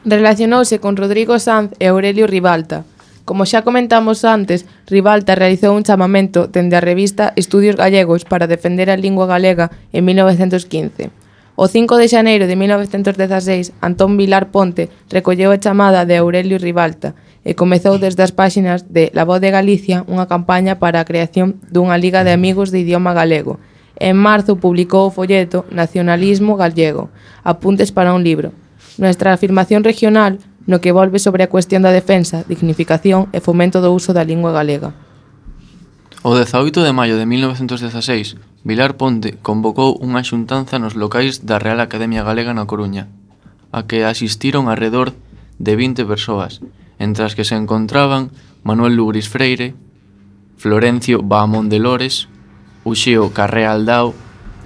Relacionouse 0.04 0.78
con 0.78 1.00
Rodrigo 1.00 1.40
Sanz 1.40 1.72
e 1.80 1.88
Aurelio 1.88 2.28
Ribalta, 2.28 2.84
Como 3.28 3.44
xa 3.44 3.60
comentamos 3.60 4.24
antes, 4.24 4.64
Ribalta 4.88 5.36
realizou 5.36 5.76
un 5.76 5.84
chamamento 5.84 6.48
dende 6.48 6.80
a 6.80 6.86
revista 6.90 7.36
Estudios 7.36 7.76
Gallegos 7.76 8.24
para 8.24 8.48
defender 8.48 8.88
a 8.88 8.96
lingua 8.96 9.28
galega 9.28 9.68
en 9.92 10.08
1915. 10.08 11.12
O 11.52 11.68
5 11.68 12.00
de 12.00 12.08
xaneiro 12.08 12.48
de 12.48 12.56
1916, 12.56 13.76
Antón 13.84 14.16
Vilar 14.16 14.48
Ponte 14.48 14.88
recolleu 15.12 15.52
a 15.52 15.60
chamada 15.60 16.08
de 16.08 16.16
Aurelio 16.16 16.56
Ribalta 16.56 17.12
e 17.44 17.52
comezou 17.52 18.00
desde 18.00 18.24
as 18.24 18.32
páxinas 18.32 18.88
de 18.88 19.12
La 19.12 19.28
Voz 19.28 19.44
de 19.44 19.52
Galicia 19.52 20.08
unha 20.08 20.24
campaña 20.24 20.80
para 20.80 20.96
a 20.96 21.04
creación 21.04 21.60
dunha 21.68 22.00
Liga 22.00 22.24
de 22.24 22.32
Amigos 22.32 22.72
de 22.72 22.80
Idioma 22.80 23.12
Galego. 23.12 23.60
En 24.00 24.16
marzo 24.16 24.56
publicou 24.56 25.12
o 25.12 25.12
folleto 25.12 25.68
Nacionalismo 25.68 26.56
Gallego, 26.56 27.12
apuntes 27.44 27.92
para 27.92 28.16
un 28.16 28.24
libro. 28.24 28.56
Nuestra 28.96 29.36
afirmación 29.36 29.84
regional 29.84 30.40
no 30.68 30.84
que 30.84 30.92
volve 30.92 31.18
sobre 31.18 31.42
a 31.42 31.48
cuestión 31.48 31.80
da 31.80 31.96
defensa, 31.96 32.44
dignificación 32.44 33.32
e 33.32 33.40
fomento 33.40 33.80
do 33.80 33.88
uso 33.96 34.12
da 34.12 34.22
lingua 34.22 34.52
galega. 34.52 34.92
O 36.20 36.36
18 36.36 36.84
de 36.84 36.92
maio 36.92 37.16
de 37.16 37.24
1916, 37.24 38.36
Vilar 38.68 39.00
Ponte 39.00 39.40
convocou 39.40 39.96
unha 40.04 40.20
xuntanza 40.20 40.76
nos 40.76 40.92
locais 40.92 41.48
da 41.48 41.56
Real 41.56 41.80
Academia 41.80 42.20
Galega 42.20 42.52
na 42.52 42.68
Coruña, 42.68 43.08
a 43.72 43.88
que 43.88 44.04
asistiron 44.04 44.68
alrededor 44.68 45.16
de 45.56 45.72
20 45.72 46.04
persoas, 46.04 46.60
entre 47.00 47.24
as 47.24 47.32
que 47.32 47.48
se 47.48 47.56
encontraban 47.56 48.28
Manuel 48.60 48.92
Lugris 48.92 49.32
Freire, 49.32 49.72
Florencio 50.60 51.24
Bahamón 51.24 51.72
de 51.72 51.80
Lores, 51.80 52.28
Uxío 52.84 53.32
Carrea 53.32 53.72
Aldao, 53.72 54.12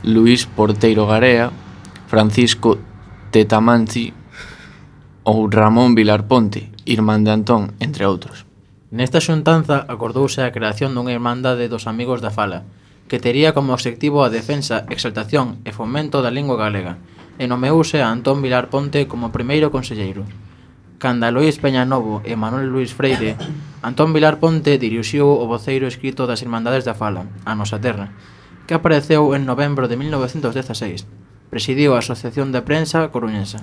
Luis 0.02 0.50
Porteiro 0.50 1.06
Garea, 1.06 1.54
Francisco 2.10 2.82
Tetamanzi 3.30 4.10
ou 5.22 5.46
Ramón 5.46 5.94
Vilar 5.94 6.26
Ponte, 6.26 6.74
irmán 6.84 7.22
de 7.22 7.30
Antón, 7.30 7.78
entre 7.78 8.06
outros. 8.10 8.42
Nesta 8.90 9.22
xuntanza 9.22 9.86
acordouse 9.86 10.42
a 10.42 10.50
creación 10.50 10.98
dunha 10.98 11.14
irmandade 11.14 11.70
dos 11.70 11.86
amigos 11.86 12.18
da 12.18 12.34
fala, 12.34 12.66
que 13.06 13.22
tería 13.22 13.54
como 13.54 13.70
obxectivo 13.70 14.26
a 14.26 14.32
defensa, 14.34 14.82
exaltación 14.90 15.62
e 15.62 15.70
fomento 15.70 16.26
da 16.26 16.34
lingua 16.34 16.58
galega, 16.58 16.98
e 17.38 17.46
nomeouse 17.46 18.02
a 18.02 18.10
Antón 18.10 18.42
Vilar 18.42 18.66
Ponte 18.66 19.06
como 19.06 19.30
primeiro 19.30 19.70
conselleiro. 19.70 20.26
Canda 20.98 21.30
Lois 21.30 21.58
Peñanovo 21.58 22.22
e 22.26 22.34
Manuel 22.34 22.70
Luis 22.70 22.90
Freire, 22.90 23.38
Antón 23.82 24.10
Vilar 24.10 24.42
Ponte 24.42 24.74
dirixiu 24.78 25.30
o 25.30 25.46
voceiro 25.46 25.86
escrito 25.86 26.26
das 26.26 26.42
Irmandades 26.42 26.82
da 26.82 26.98
Fala, 26.98 27.30
a 27.46 27.54
nosa 27.54 27.78
terra, 27.78 28.10
que 28.66 28.74
apareceu 28.74 29.38
en 29.38 29.46
novembro 29.46 29.86
de 29.86 29.94
1916. 29.98 31.06
Presidiu 31.50 31.94
a 31.94 32.02
Asociación 32.02 32.50
de 32.50 32.62
Prensa 32.62 33.06
Coruñesa. 33.14 33.62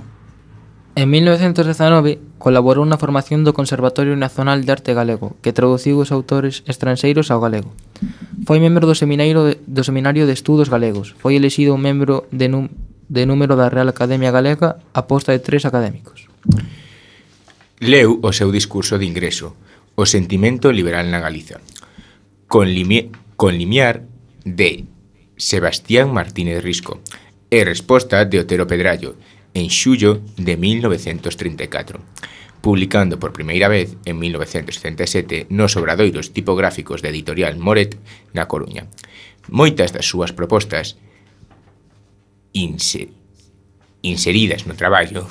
En 1.00 1.08
1919 1.08 2.20
colaborou 2.43 2.84
na 2.84 3.00
formación 3.00 3.47
do 3.47 3.56
Conservatorio 3.56 4.20
Nacional 4.20 4.68
de 4.68 4.76
Arte 4.76 4.91
Galego, 4.91 5.39
que 5.39 5.56
traduciu 5.56 5.95
os 5.95 6.12
autores 6.12 6.60
estranxeiros 6.68 7.32
ao 7.32 7.39
galego. 7.39 7.72
Foi 8.43 8.60
membro 8.60 8.84
do 8.84 8.91
Seminario 8.91 9.47
de, 9.47 9.64
do 9.64 9.88
Seminario 9.88 10.28
de 10.28 10.36
Estudos 10.36 10.68
Galegos. 10.68 11.16
Foi 11.16 11.39
elexido 11.39 11.72
un 11.72 11.80
membro 11.80 12.28
de, 12.36 12.52
num, 12.52 12.68
de 13.08 13.24
número 13.24 13.56
da 13.56 13.72
Real 13.72 13.88
Academia 13.88 14.28
Galega 14.28 14.84
a 14.91 15.08
posta 15.08 15.32
de 15.32 15.39
tres 15.39 15.64
académicos. 15.64 16.28
Leu 17.80 18.20
o 18.20 18.36
seu 18.36 18.52
discurso 18.52 19.00
de 19.00 19.08
ingreso, 19.08 19.56
o 19.95 20.04
sentimento 20.04 20.68
liberal 20.68 21.08
na 21.08 21.24
Galiza, 21.24 21.64
con, 22.52 22.68
limi, 22.68 23.08
con 23.39 23.56
limiar 23.56 24.04
de 24.43 24.84
Sebastián 25.39 26.12
Martínez 26.12 26.60
Risco 26.60 27.00
e 27.47 27.64
resposta 27.64 28.28
de 28.28 28.43
Otero 28.43 28.68
Pedrallo, 28.68 29.16
en 29.54 29.70
xullo 29.70 30.22
de 30.38 30.58
1934, 30.58 32.00
publicando 32.62 33.20
por 33.20 33.34
primeira 33.34 33.68
vez 33.68 33.95
en 34.06 34.20
1977 34.20 35.47
nos 35.50 35.76
obradoiros 35.76 36.34
tipográficos 36.34 37.02
de 37.02 37.10
editorial 37.10 37.58
Moret 37.58 37.97
na 38.34 38.47
Coruña. 38.47 38.88
Moitas 39.47 39.95
das 39.95 40.06
súas 40.06 40.36
propostas 40.36 41.00
inse, 42.54 43.10
inseridas 44.02 44.68
no 44.68 44.76
traballo 44.76 45.26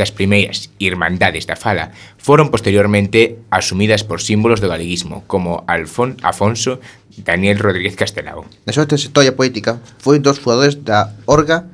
das 0.00 0.12
primeiras 0.16 0.72
irmandades 0.80 1.44
da 1.44 1.60
fala 1.60 1.92
foron 2.16 2.48
posteriormente 2.48 3.36
asumidas 3.52 4.00
por 4.00 4.24
símbolos 4.24 4.64
do 4.64 4.72
galeguismo 4.72 5.28
como 5.28 5.60
Alfon, 5.68 6.16
Afonso 6.24 6.80
Daniel 7.20 7.60
Rodríguez 7.60 8.00
Castelao. 8.00 8.48
Na 8.64 8.72
súa 8.72 8.88
trayectoria 8.88 9.36
poética 9.36 9.76
foi 10.00 10.16
dos 10.16 10.40
fundadores 10.40 10.80
da 10.80 11.12
Orga 11.28 11.68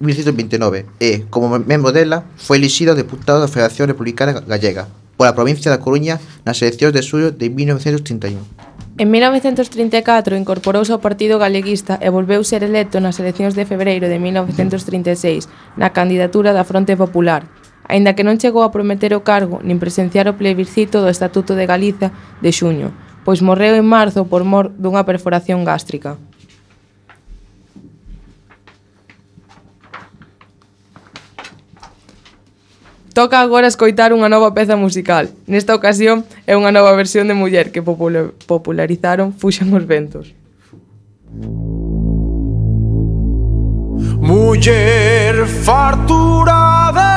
1929 0.00 0.86
e, 0.98 1.28
como 1.30 1.52
membro 1.60 1.92
dela, 1.92 2.24
foi 2.36 2.56
elixido 2.56 2.96
deputado 2.96 3.38
da 3.40 3.52
Federación 3.52 3.86
Republicana 3.86 4.40
Gallega 4.40 4.88
pola 5.20 5.36
provincia 5.36 5.68
da 5.68 5.76
Coruña 5.84 6.16
nas 6.48 6.64
eleccións 6.64 6.96
de 6.96 7.04
xullo 7.04 7.28
de 7.28 7.52
1931. 7.52 8.40
En 8.96 9.12
1934 9.12 10.32
incorporouse 10.32 10.96
ao 10.96 11.04
Partido 11.04 11.36
Galeguista 11.36 12.00
e 12.00 12.08
volveu 12.08 12.40
ser 12.40 12.64
electo 12.64 13.04
nas 13.04 13.20
eleccións 13.20 13.52
de 13.52 13.68
febreiro 13.68 14.08
de 14.08 14.16
1936 14.16 15.44
na 15.76 15.92
candidatura 15.92 16.56
da 16.56 16.64
Fronte 16.64 16.96
Popular, 16.96 17.44
aínda 17.84 18.16
que 18.16 18.24
non 18.24 18.40
chegou 18.40 18.64
a 18.64 18.72
prometer 18.72 19.12
o 19.12 19.20
cargo 19.20 19.60
nin 19.60 19.76
presenciar 19.76 20.24
o 20.24 20.40
plebiscito 20.40 21.04
do 21.04 21.12
Estatuto 21.12 21.52
de 21.52 21.68
Galiza 21.68 22.16
de 22.40 22.48
xuño, 22.48 22.88
pois 23.20 23.44
morreu 23.44 23.76
en 23.76 23.84
marzo 23.84 24.24
por 24.24 24.48
mor 24.48 24.72
dunha 24.72 25.04
perforación 25.04 25.68
gástrica. 25.68 26.16
Toca 33.20 33.38
agora 33.44 33.68
escoitar 33.68 34.16
unha 34.16 34.32
nova 34.32 34.48
peza 34.56 34.80
musical. 34.80 35.28
Nesta 35.44 35.76
ocasión 35.76 36.24
é 36.48 36.56
unha 36.56 36.72
nova 36.72 36.96
versión 36.96 37.28
de 37.28 37.36
Muller 37.36 37.68
que 37.68 37.84
popularizaron 37.84 39.36
Fuxan 39.36 39.68
os 39.76 39.84
Ventos. 39.84 40.32
Muller 44.24 45.44
farturada 45.44 47.09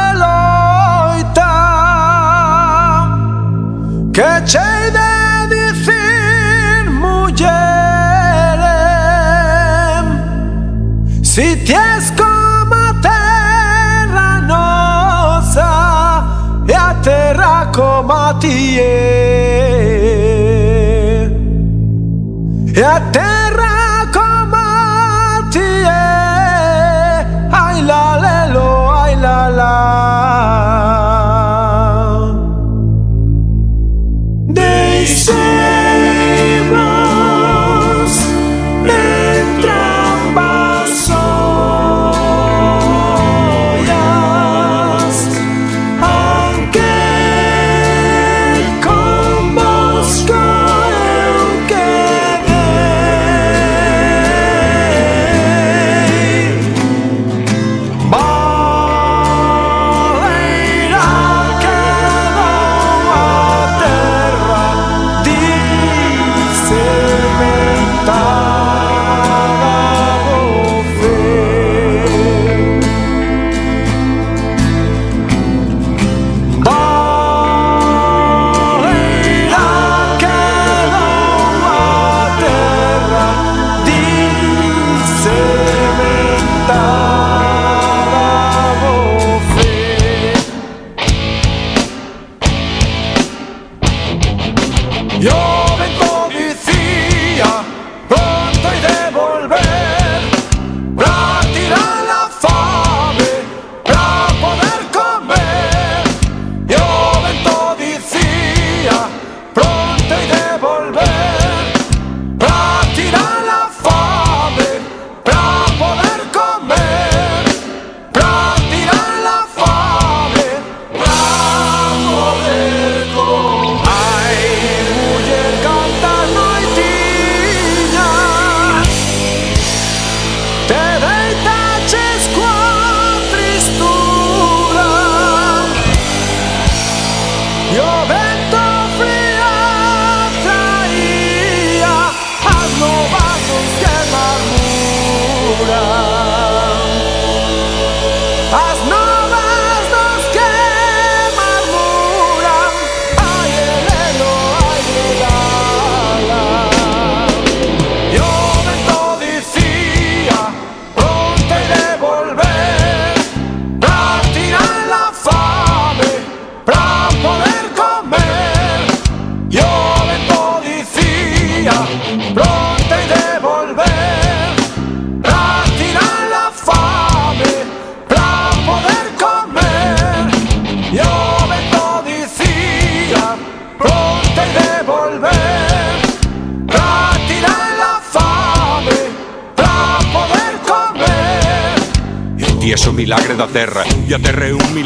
até 22.94 23.33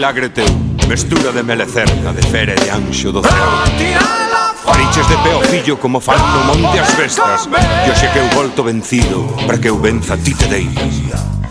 milagre 0.08 0.30
teu 0.30 0.48
Mestura 0.88 1.34
de 1.34 1.44
melecerna, 1.44 2.14
de 2.14 2.26
fere 2.28 2.56
de 2.56 2.70
anxo 2.70 3.12
do 3.12 3.22
céu 3.22 3.50
Pariches 4.64 5.06
de 5.06 5.18
peo 5.18 5.42
fillo 5.52 5.76
como 5.78 6.00
fan 6.00 6.16
no 6.16 6.44
monte 6.48 6.80
as 6.80 6.94
bestas. 6.96 7.48
E 7.86 7.92
oxe 7.92 8.08
que 8.12 8.20
eu 8.20 8.30
volto 8.30 8.64
vencido, 8.64 9.28
para 9.46 9.58
que 9.58 9.68
eu 9.68 9.78
venza 9.80 10.18
ti 10.18 10.34
te 10.34 10.46
deiras 10.48 10.96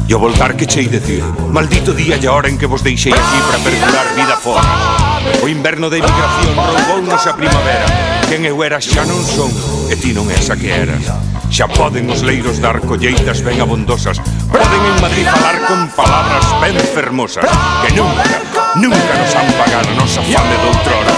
E 0.08 0.14
o 0.14 0.18
voltar 0.18 0.56
que 0.56 0.64
chei 0.64 0.88
decir 0.88 1.22
Maldito 1.52 1.92
día 1.92 2.16
e 2.16 2.26
hora 2.28 2.48
en 2.48 2.56
que 2.56 2.64
vos 2.64 2.80
deixei 2.80 3.12
aquí 3.12 3.38
para 3.44 3.60
perdurar 3.60 4.08
vida 4.16 4.36
fora. 4.36 4.64
O 5.44 5.48
inverno 5.48 5.90
de 5.90 5.98
emigración 6.00 6.56
roubou 6.56 7.02
nos 7.04 7.26
a 7.26 7.36
primavera. 7.36 7.84
Quen 8.24 8.48
eu 8.48 8.56
era 8.64 8.80
xa 8.80 9.04
non 9.04 9.20
son 9.20 9.52
e 9.92 10.00
ti 10.00 10.16
non 10.16 10.32
esa 10.32 10.56
que 10.56 10.72
eras. 10.72 11.04
Xa 11.56 11.64
poden 11.72 12.04
os 12.12 12.20
leiros 12.20 12.60
dar 12.60 12.76
colleitas 12.84 13.40
ben 13.40 13.56
abondosas. 13.64 14.20
Poden 14.52 14.82
en 14.92 14.96
Madrid 15.00 15.24
falar 15.24 15.56
con 15.64 15.88
palabras 15.96 16.44
ben 16.60 16.76
fermosas 16.92 17.48
Que 17.80 17.96
nunca, 17.96 18.24
nunca 18.76 19.12
nos 19.16 19.32
han 19.32 19.48
pagado 19.56 19.88
a 19.88 19.94
nosa 19.96 20.20
fame 20.20 20.56
doutrora. 20.60 21.15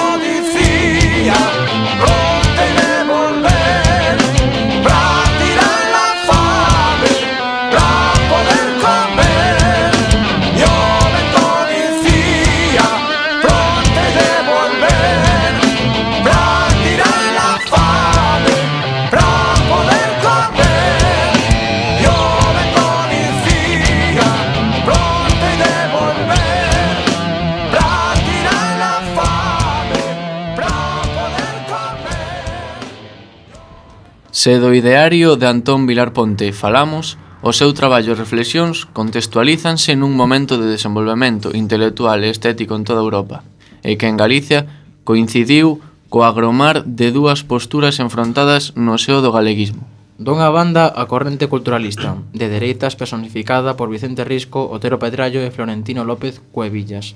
Se 34.49 34.57
do 34.61 34.72
ideario 34.72 35.36
de 35.36 35.44
Antón 35.44 35.84
Vilar 35.84 36.16
Ponte 36.16 36.57
falamos, 36.57 37.20
o 37.44 37.53
seu 37.53 37.76
traballo 37.76 38.16
e 38.16 38.20
reflexións 38.24 38.88
contextualízanse 38.96 39.92
nun 39.92 40.16
momento 40.16 40.57
de 40.57 40.72
desenvolvemento 40.72 41.53
intelectual 41.53 42.24
e 42.24 42.32
estético 42.32 42.72
en 42.72 42.88
toda 42.88 43.05
Europa, 43.05 43.44
e 43.84 44.01
que 44.01 44.09
en 44.09 44.16
Galicia 44.16 44.64
coincidiu 45.05 45.84
co 46.09 46.24
agromar 46.24 46.80
de 46.88 47.12
dúas 47.12 47.44
posturas 47.44 48.01
enfrontadas 48.01 48.72
no 48.72 48.96
seo 48.96 49.20
do 49.20 49.36
galeguismo. 49.36 49.84
Dunha 50.16 50.49
banda 50.49 50.96
a 50.96 51.05
corrente 51.05 51.44
culturalista, 51.53 52.16
de 52.32 52.49
dereitas 52.49 52.96
personificada 52.96 53.76
por 53.76 53.92
Vicente 53.92 54.24
Risco, 54.24 54.64
Otero 54.64 54.96
Pedrallo 54.96 55.44
e 55.44 55.53
Florentino 55.53 56.09
López 56.09 56.40
Cuevillas, 56.57 57.12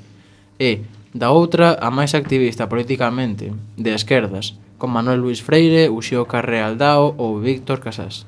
e, 0.61 0.85
da 1.17 1.33
outra, 1.33 1.81
a 1.81 1.89
máis 1.89 2.13
activista 2.13 2.69
politicamente, 2.69 3.57
de 3.81 3.97
esquerdas, 3.97 4.53
con 4.83 4.91
Manuel 4.91 5.23
Luis 5.23 5.47
Freire, 5.47 5.87
Uxío 5.95 6.27
Carrealdao 6.27 7.15
ou 7.15 7.39
Víctor 7.39 7.79
Casás. 7.79 8.27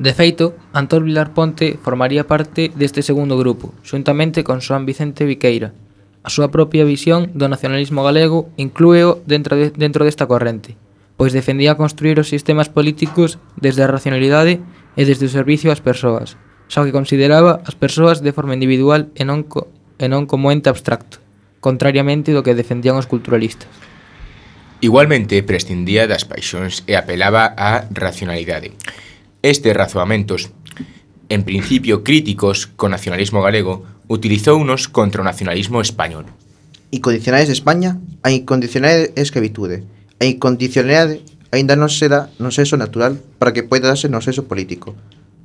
De 0.00 0.16
feito, 0.16 0.56
Antón 0.72 1.04
Vilar 1.04 1.36
Ponte 1.36 1.76
formaría 1.76 2.24
parte 2.24 2.72
deste 2.72 3.04
segundo 3.04 3.36
grupo, 3.36 3.76
xuntamente 3.84 4.40
con 4.40 4.64
Xoan 4.64 4.88
Vicente 4.88 5.28
Viqueira. 5.28 5.76
A 6.24 6.32
súa 6.32 6.48
propia 6.48 6.88
visión 6.88 7.28
do 7.36 7.52
nacionalismo 7.52 8.00
galego 8.00 8.48
inclúeo 8.56 9.20
dentro, 9.28 9.60
de, 9.60 9.76
dentro 9.76 10.08
desta 10.08 10.24
corrente, 10.24 10.80
pois 11.20 11.36
defendía 11.36 11.76
construir 11.76 12.16
os 12.16 12.32
sistemas 12.32 12.72
políticos 12.72 13.36
desde 13.60 13.84
a 13.84 13.92
racionalidade 13.92 14.56
e 14.96 15.04
desde 15.04 15.28
o 15.28 15.34
servicio 15.36 15.68
ás 15.68 15.84
persoas, 15.84 16.40
xa 16.72 16.80
que 16.80 16.96
consideraba 16.96 17.60
as 17.68 17.76
persoas 17.76 18.24
de 18.24 18.32
forma 18.32 18.56
individual 18.56 19.12
e 19.12 19.28
non, 19.28 19.44
co, 19.44 19.68
e 20.00 20.08
non 20.08 20.24
como 20.24 20.48
ente 20.48 20.72
abstracto, 20.72 21.20
contrariamente 21.60 22.32
do 22.32 22.40
que 22.40 22.56
defendían 22.56 22.96
os 22.96 23.04
culturalistas. 23.04 23.68
Igualmente, 24.80 25.42
prescindía 25.42 26.08
das 26.08 26.24
paixóns 26.24 26.88
e 26.88 26.96
apelaba 26.96 27.52
á 27.52 27.84
racionalidade. 27.92 28.72
Estes 29.44 29.76
razoamentos, 29.76 30.48
en 31.28 31.44
principio 31.44 32.00
críticos 32.00 32.64
co 32.64 32.88
nacionalismo 32.88 33.44
galego, 33.44 33.84
utilizounos 34.08 34.88
contra 34.88 35.20
o 35.20 35.28
nacionalismo 35.28 35.84
español. 35.84 36.24
Incondicionais 36.96 37.44
de 37.44 37.52
España, 37.52 38.00
a 38.24 38.32
incondicionais 38.32 39.12
escravitude. 39.20 39.84
A 40.16 40.24
incondicionalidade 40.24 41.20
aínda 41.52 41.76
non 41.76 41.92
se 41.92 42.08
dá 42.08 42.32
no 42.40 42.48
sexo 42.48 42.80
natural 42.80 43.20
para 43.36 43.52
que 43.52 43.60
poida 43.68 43.92
darse 43.92 44.08
no 44.08 44.24
sexo 44.24 44.48
político. 44.48 44.96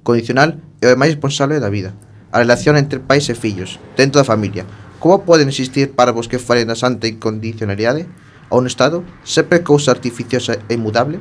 Condicional 0.08 0.64
é 0.80 0.88
o 0.88 0.96
máis 0.96 1.12
responsable 1.12 1.60
da 1.60 1.68
vida. 1.68 1.92
A 2.32 2.40
relación 2.40 2.80
entre 2.80 3.04
pais 3.04 3.28
e 3.28 3.36
fillos, 3.36 3.84
dentro 4.00 4.24
da 4.24 4.28
familia. 4.28 4.64
Como 5.04 5.28
poden 5.28 5.52
existir 5.52 5.92
parvos 5.92 6.32
que 6.32 6.40
falen 6.40 6.72
da 6.72 6.80
santa 6.80 7.12
incondicionalidade? 7.12 8.08
a 8.50 8.56
un 8.56 8.66
Estado 8.68 9.04
sempre 9.24 9.64
cousa 9.64 9.92
artificiosa 9.92 10.62
e 10.70 10.76
mudable? 10.78 11.20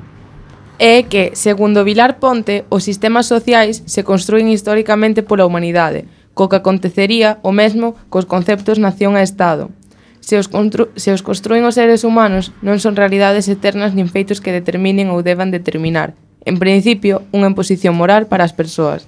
É 0.79 1.07
que, 1.07 1.31
segundo 1.39 1.87
Vilar 1.87 2.19
Ponte, 2.19 2.67
os 2.69 2.83
sistemas 2.83 3.31
sociais 3.31 3.87
se 3.87 4.03
construen 4.03 4.51
históricamente 4.51 5.23
pola 5.23 5.47
humanidade, 5.47 6.11
co 6.35 6.51
que 6.51 6.59
acontecería 6.59 7.39
o 7.47 7.55
mesmo 7.55 7.95
cos 8.11 8.27
conceptos 8.27 8.83
nación 8.83 9.15
e 9.15 9.23
Estado. 9.23 9.71
Se 10.19 10.35
os, 10.35 10.51
se 10.97 11.13
os 11.13 11.23
construen 11.23 11.63
os 11.63 11.79
seres 11.79 12.03
humanos, 12.03 12.51
non 12.65 12.83
son 12.83 12.99
realidades 12.99 13.47
eternas 13.47 13.95
nin 13.95 14.11
feitos 14.11 14.43
que 14.43 14.57
determinen 14.57 15.15
ou 15.15 15.23
deban 15.23 15.55
determinar. 15.55 16.19
En 16.43 16.59
principio, 16.59 17.23
unha 17.31 17.55
imposición 17.55 17.95
moral 17.95 18.27
para 18.27 18.43
as 18.43 18.57
persoas. 18.57 19.07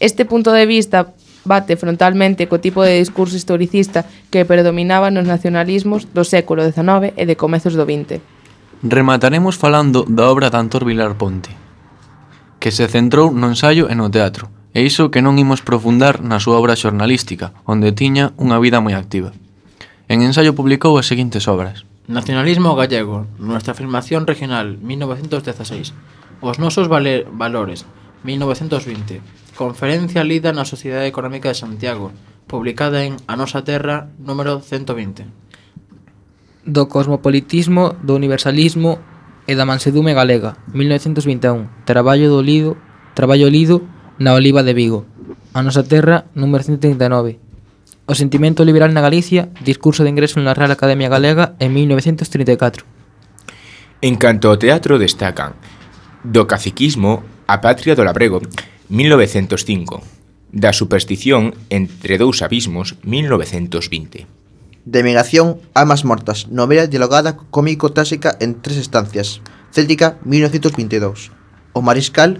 Este 0.00 0.24
punto 0.24 0.56
de 0.56 0.64
vista 0.64 1.12
bate 1.44 1.76
frontalmente 1.76 2.48
co 2.48 2.58
tipo 2.58 2.82
de 2.82 2.98
discurso 2.98 3.36
historicista 3.36 4.08
que 4.32 4.48
predominaba 4.48 5.12
nos 5.12 5.28
nacionalismos 5.28 6.10
do 6.10 6.24
século 6.24 6.64
XIX 6.64 7.12
e 7.14 7.24
de 7.28 7.36
comezos 7.36 7.76
do 7.76 7.84
XX. 7.84 8.20
Remataremos 8.84 9.56
falando 9.56 10.04
da 10.04 10.28
obra 10.28 10.50
de 10.50 10.58
Antor 10.60 10.84
Vilar 10.84 11.16
Ponte, 11.16 11.52
que 12.60 12.72
se 12.72 12.88
centrou 12.88 13.32
no 13.32 13.48
ensaio 13.48 13.88
e 13.88 13.94
no 13.96 14.12
teatro, 14.12 14.52
e 14.74 14.82
iso 14.82 15.08
que 15.12 15.22
non 15.22 15.38
imos 15.38 15.62
profundar 15.62 16.20
na 16.20 16.42
súa 16.42 16.58
obra 16.58 16.76
xornalística, 16.76 17.54
onde 17.64 17.94
tiña 17.94 18.34
unha 18.36 18.58
vida 18.58 18.82
moi 18.82 18.92
activa. 18.92 19.32
En 20.10 20.20
ensaio 20.20 20.52
publicou 20.52 20.98
as 21.00 21.08
seguintes 21.08 21.48
obras. 21.48 21.88
Nacionalismo 22.04 22.76
gallego, 22.76 23.24
nuestra 23.40 23.72
afirmación 23.72 24.28
regional, 24.28 24.76
1916. 24.76 25.96
Os 26.44 26.60
nosos 26.60 26.88
vale 26.92 27.24
valores, 27.32 27.88
1920. 28.24 29.43
Conferencia 29.54 30.24
lida 30.26 30.50
na 30.50 30.66
Sociedade 30.66 31.06
Económica 31.06 31.46
de 31.46 31.54
Santiago, 31.54 32.10
publicada 32.50 33.06
en 33.06 33.22
A 33.30 33.38
Nosa 33.38 33.62
Terra, 33.62 34.10
número 34.18 34.58
120. 34.58 35.30
Do 36.66 36.90
cosmopolitismo, 36.90 37.94
do 38.02 38.18
universalismo 38.18 38.98
e 39.46 39.54
da 39.54 39.62
mansedume 39.62 40.10
galega, 40.10 40.58
1921, 40.74 41.86
traballo 41.86 42.26
do 42.34 42.42
lido, 42.42 42.74
traballo 43.14 43.46
lido 43.46 43.86
na 44.18 44.34
Oliva 44.34 44.66
de 44.66 44.74
Vigo. 44.74 45.06
A 45.54 45.62
Nosa 45.62 45.86
Terra, 45.86 46.26
número 46.34 46.66
139. 46.66 47.38
O 48.10 48.18
sentimento 48.18 48.66
liberal 48.66 48.90
na 48.90 49.06
Galicia, 49.06 49.54
discurso 49.62 50.02
de 50.02 50.10
ingreso 50.10 50.42
na 50.42 50.58
Real 50.58 50.74
Academia 50.74 51.06
Galega 51.06 51.54
en 51.62 51.70
1934. 51.70 52.82
En 54.02 54.18
canto 54.18 54.50
ao 54.50 54.58
teatro 54.58 54.98
destacan 54.98 55.54
Do 56.26 56.50
caciquismo, 56.50 57.22
a 57.46 57.60
patria 57.60 57.94
do 57.94 58.02
labrego, 58.02 58.40
1905. 58.88 60.02
Da 60.52 60.72
superstición 60.72 61.54
entre 61.70 62.18
dous 62.18 62.42
abismos, 62.42 62.94
1920. 63.02 64.26
De 64.84 65.02
migración, 65.02 65.58
Amas 65.72 66.04
Mortas, 66.04 66.46
novela 66.52 66.86
dialogada 66.86 67.36
cómico-tásica 67.50 68.36
en 68.38 68.60
tres 68.60 68.76
estancias. 68.76 69.40
Céltica, 69.72 70.20
1922. 70.24 71.32
O 71.72 71.80
Mariscal, 71.80 72.38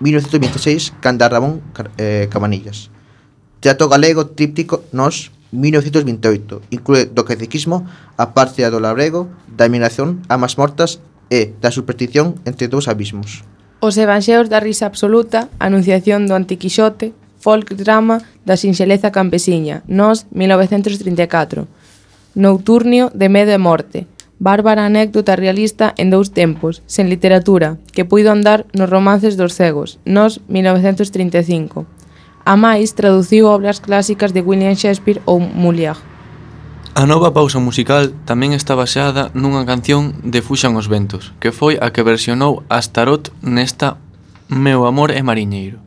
1926, 0.00 0.92
Canda 1.00 1.28
Ramón 1.28 1.62
eh, 1.96 2.28
Camanillas. 2.30 2.90
Teatro 3.60 3.88
Galego 3.88 4.28
Tríptico 4.28 4.84
Nos, 4.92 5.32
1928. 5.50 6.62
Inclúe 6.70 7.08
do 7.08 7.24
catequismo 7.24 7.88
a 8.20 8.36
parte 8.36 8.62
do 8.68 8.78
labrego, 8.78 9.32
da 9.48 9.64
emigración, 9.64 10.20
Amas 10.28 10.60
Mortas 10.60 11.00
e 11.32 11.56
da 11.58 11.72
superstición 11.72 12.36
entre 12.44 12.68
dous 12.68 12.86
abismos. 12.92 13.42
Os 13.80 13.98
evanxeos 13.98 14.48
da 14.48 14.60
risa 14.60 14.86
absoluta, 14.88 15.48
Anunciación 15.60 16.24
do 16.24 16.32
Antiquixote, 16.32 17.12
folk 17.36 17.76
drama 17.76 18.24
da 18.48 18.56
sinxeleza 18.56 19.12
campesiña, 19.12 19.84
Nos, 19.86 20.24
1934. 20.32 21.68
Nocturnio 22.34 23.12
de 23.12 23.28
medo 23.28 23.52
e 23.52 23.60
morte, 23.60 24.08
bárbara 24.40 24.88
anécdota 24.88 25.36
realista 25.36 25.92
en 26.00 26.08
dous 26.08 26.32
tempos, 26.32 26.80
sen 26.88 27.12
literatura, 27.12 27.76
que 27.92 28.08
puido 28.08 28.32
andar 28.32 28.64
nos 28.72 28.88
romances 28.88 29.36
dos 29.36 29.52
cegos, 29.52 30.00
Nos, 30.08 30.40
1935. 30.48 31.84
A 32.48 32.56
máis 32.56 32.96
traduciu 32.96 33.52
obras 33.52 33.84
clásicas 33.84 34.32
de 34.32 34.40
William 34.40 34.72
Shakespeare 34.72 35.20
ou 35.28 35.36
Molière. 35.36 36.00
A 36.96 37.04
nova 37.04 37.28
pausa 37.28 37.60
musical 37.60 38.08
tamén 38.24 38.56
está 38.56 38.72
baseada 38.72 39.28
nunha 39.36 39.68
canción 39.68 40.16
de 40.24 40.40
Fuxan 40.40 40.80
os 40.80 40.88
Ventos, 40.88 41.36
que 41.36 41.52
foi 41.52 41.76
a 41.76 41.92
que 41.92 42.00
versionou 42.00 42.64
Astarot 42.72 43.36
nesta 43.44 44.00
Meu 44.48 44.88
amor 44.88 45.12
é 45.12 45.20
mariñeiro. 45.20 45.85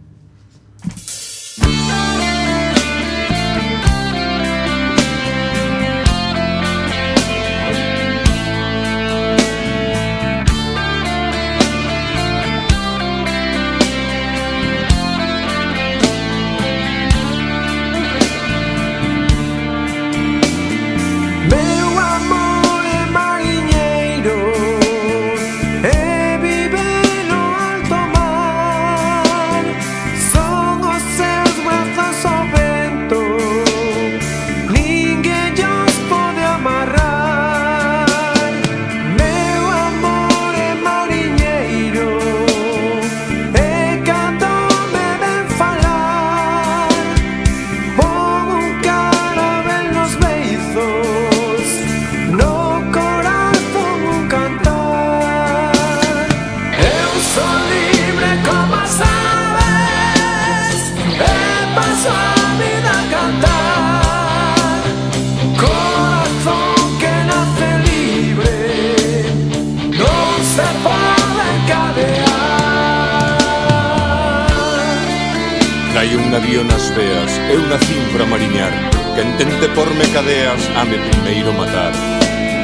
ame 80.80 80.98
primeiro 80.98 81.52
matar. 81.54 81.92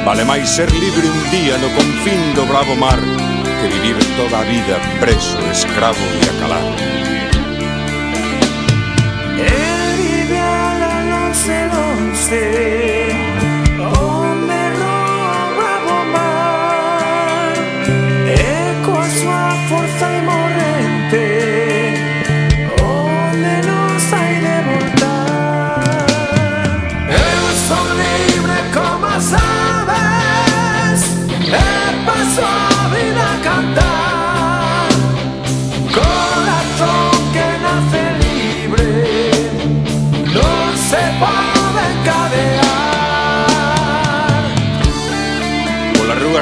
Vale 0.04 0.24
máis 0.24 0.48
ser 0.48 0.70
libre 0.72 1.06
un 1.08 1.30
día 1.30 1.58
no 1.58 1.68
confín 1.76 2.32
do 2.34 2.46
bravo 2.46 2.74
mar 2.76 2.98
que 3.60 3.68
vivir 3.68 3.96
toda 4.16 4.40
a 4.40 4.44
vida 4.44 4.80
preso, 5.00 5.36
escravo 5.52 6.00
e 6.00 6.24
acalado. 6.32 6.72
Él 9.36 9.96
vive 10.00 10.38
a 10.38 10.78
la 10.80 10.96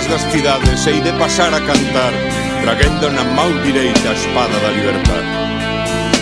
das 0.08 0.22
cidades 0.32 0.86
hei 0.86 1.00
de 1.00 1.12
pasar 1.12 1.54
a 1.54 1.60
cantar 1.60 2.12
Traguendo 2.62 3.10
na 3.10 3.24
mau 3.24 3.52
direita 3.62 4.10
a 4.10 4.12
espada 4.14 4.58
da 4.60 4.70
libertad. 4.70 5.24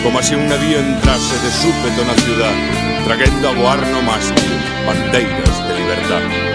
Como 0.03 0.21
se 0.21 0.35
un 0.35 0.47
navío 0.47 0.79
entrase 0.79 1.35
de 1.43 1.51
súpeto 1.51 2.03
na 2.05 2.15
ciudad 2.23 2.55
Traguendo 3.05 3.49
a 3.49 3.53
voar 3.53 3.81
no 3.87 4.01
mástil 4.01 4.51
bandeiras 4.85 5.57
de 5.67 5.73
libertad. 5.73 6.52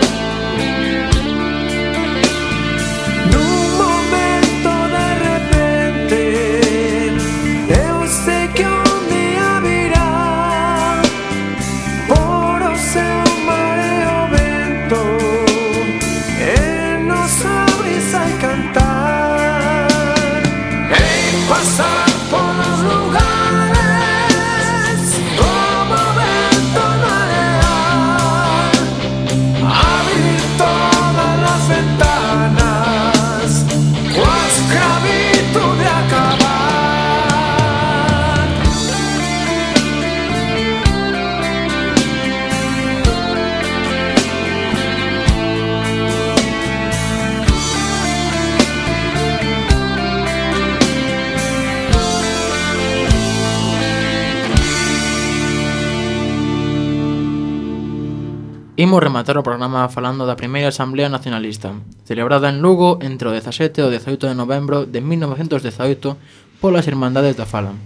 Imos 58.98 59.14
rematar 59.14 59.38
o 59.38 59.46
programa 59.46 59.86
falando 59.86 60.26
da 60.26 60.34
primeira 60.34 60.74
Asamblea 60.74 61.06
Nacionalista, 61.06 61.70
celebrada 62.02 62.50
en 62.50 62.58
Lugo 62.58 62.98
entre 62.98 63.30
o 63.30 63.32
17 63.32 63.78
e 63.78 63.86
o 63.86 63.94
18 63.94 64.26
de 64.26 64.34
novembro 64.34 64.90
de 64.90 64.98
1918 64.98 66.18
polas 66.58 66.90
Irmandades 66.90 67.38
da 67.38 67.46
Fala. 67.46 67.78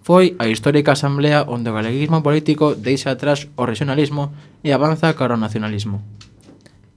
Foi 0.00 0.32
a 0.40 0.48
histórica 0.48 0.96
asamblea 0.96 1.44
onde 1.44 1.68
o 1.68 1.76
galeguismo 1.76 2.24
político 2.24 2.72
deixa 2.72 3.12
atrás 3.12 3.52
o 3.52 3.68
regionalismo 3.68 4.32
e 4.64 4.72
avanza 4.72 5.12
cara 5.12 5.36
ao 5.36 5.44
nacionalismo. 5.44 6.00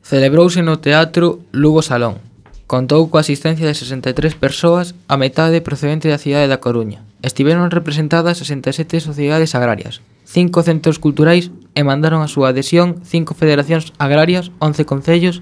Celebrouse 0.07 0.63
no 0.63 0.79
Teatro 0.79 1.43
Lugo 1.51 1.83
Salón. 1.83 2.15
Contou 2.63 3.11
coa 3.11 3.27
asistencia 3.27 3.67
de 3.67 3.75
63 3.75 4.39
persoas, 4.39 4.95
a 5.11 5.19
metade 5.19 5.59
procedente 5.59 6.07
da 6.07 6.15
cidade 6.15 6.47
da 6.47 6.63
Coruña. 6.63 7.03
Estiveron 7.19 7.67
representadas 7.67 8.39
67 8.39 9.03
sociedades 9.03 9.51
agrarias, 9.51 9.99
cinco 10.29 10.61
centros 10.61 11.01
culturais 11.01 11.49
e 11.73 11.81
mandaron 11.81 12.21
a 12.21 12.29
súa 12.29 12.53
adhesión 12.53 13.01
cinco 13.01 13.33
federacións 13.33 13.97
agrarias, 13.97 14.53
11 14.61 14.85
concellos, 14.85 15.41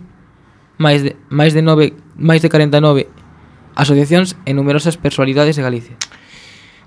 máis 0.80 1.04
de, 1.04 1.20
máis 1.28 1.52
de, 1.52 1.60
nove, 1.60 1.92
máis 2.16 2.40
de 2.40 2.48
49 2.48 3.12
asociacións 3.76 4.40
e 4.48 4.56
numerosas 4.56 4.96
personalidades 4.96 5.60
de 5.60 5.66
Galicia. 5.68 5.96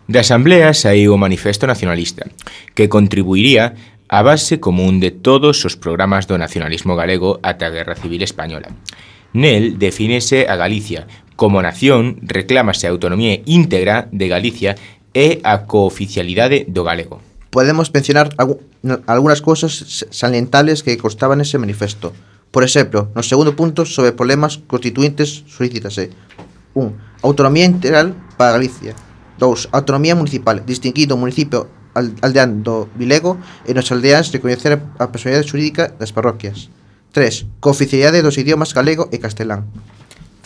Da 0.09 0.24
Asamblea 0.24 0.72
saiu 0.72 1.12
o 1.12 1.20
Manifesto 1.20 1.68
Nacionalista, 1.68 2.24
que 2.72 2.88
contribuiría 2.88 3.76
a 4.09 4.24
base 4.24 4.59
común 4.59 4.98
de 4.98 5.12
todos 5.12 5.61
os 5.68 5.76
programas 5.76 6.24
do 6.24 6.40
nacionalismo 6.40 6.96
galego 6.96 7.36
ata 7.44 7.68
a 7.68 7.74
Guerra 7.74 8.01
Civil 8.01 8.24
Española. 8.24 8.72
Nel 9.36 9.76
defínese 9.76 10.48
a 10.48 10.57
Galicia 10.57 11.05
como 11.36 11.62
nación, 11.62 12.18
reclámase 12.24 12.88
a 12.88 12.92
autonomía 12.96 13.44
íntegra 13.44 14.09
de 14.11 14.26
Galicia 14.26 14.74
e 15.12 15.38
a 15.44 15.68
cooficialidade 15.68 16.64
do 16.66 16.82
galego 16.82 17.30
podemos 17.51 17.92
mencionar 17.92 18.30
algunhas 19.07 19.42
cousas 19.42 20.07
salientables 20.11 20.82
que 20.82 20.96
constaban 20.96 21.42
nese 21.42 21.59
manifesto. 21.59 22.14
Por 22.51 22.62
exemplo, 22.62 23.11
no 23.14 23.22
segundo 23.22 23.55
punto 23.55 23.86
sobre 23.86 24.14
problemas 24.14 24.59
constituintes 24.66 25.46
solicítase 25.46 26.11
1. 26.74 27.22
Autonomía 27.22 27.66
integral 27.66 28.14
para 28.38 28.55
Galicia 28.55 28.94
2. 29.38 29.70
Autonomía 29.70 30.14
municipal, 30.14 30.62
distinguindo 30.66 31.14
o 31.14 31.20
municipio 31.20 31.70
aldeán 31.94 32.62
do 32.62 32.86
Vilego 32.94 33.38
e 33.66 33.74
nos 33.74 33.90
aldeáns 33.90 34.30
recoñecer 34.30 34.78
a 34.78 35.11
personalidade 35.11 35.51
xurídica 35.51 35.90
das 35.98 36.14
parroquias 36.14 36.70
3. 37.11 37.59
Cooficialidade 37.59 38.22
dos 38.22 38.38
idiomas 38.38 38.70
galego 38.70 39.11
e 39.11 39.18
castelán 39.18 39.66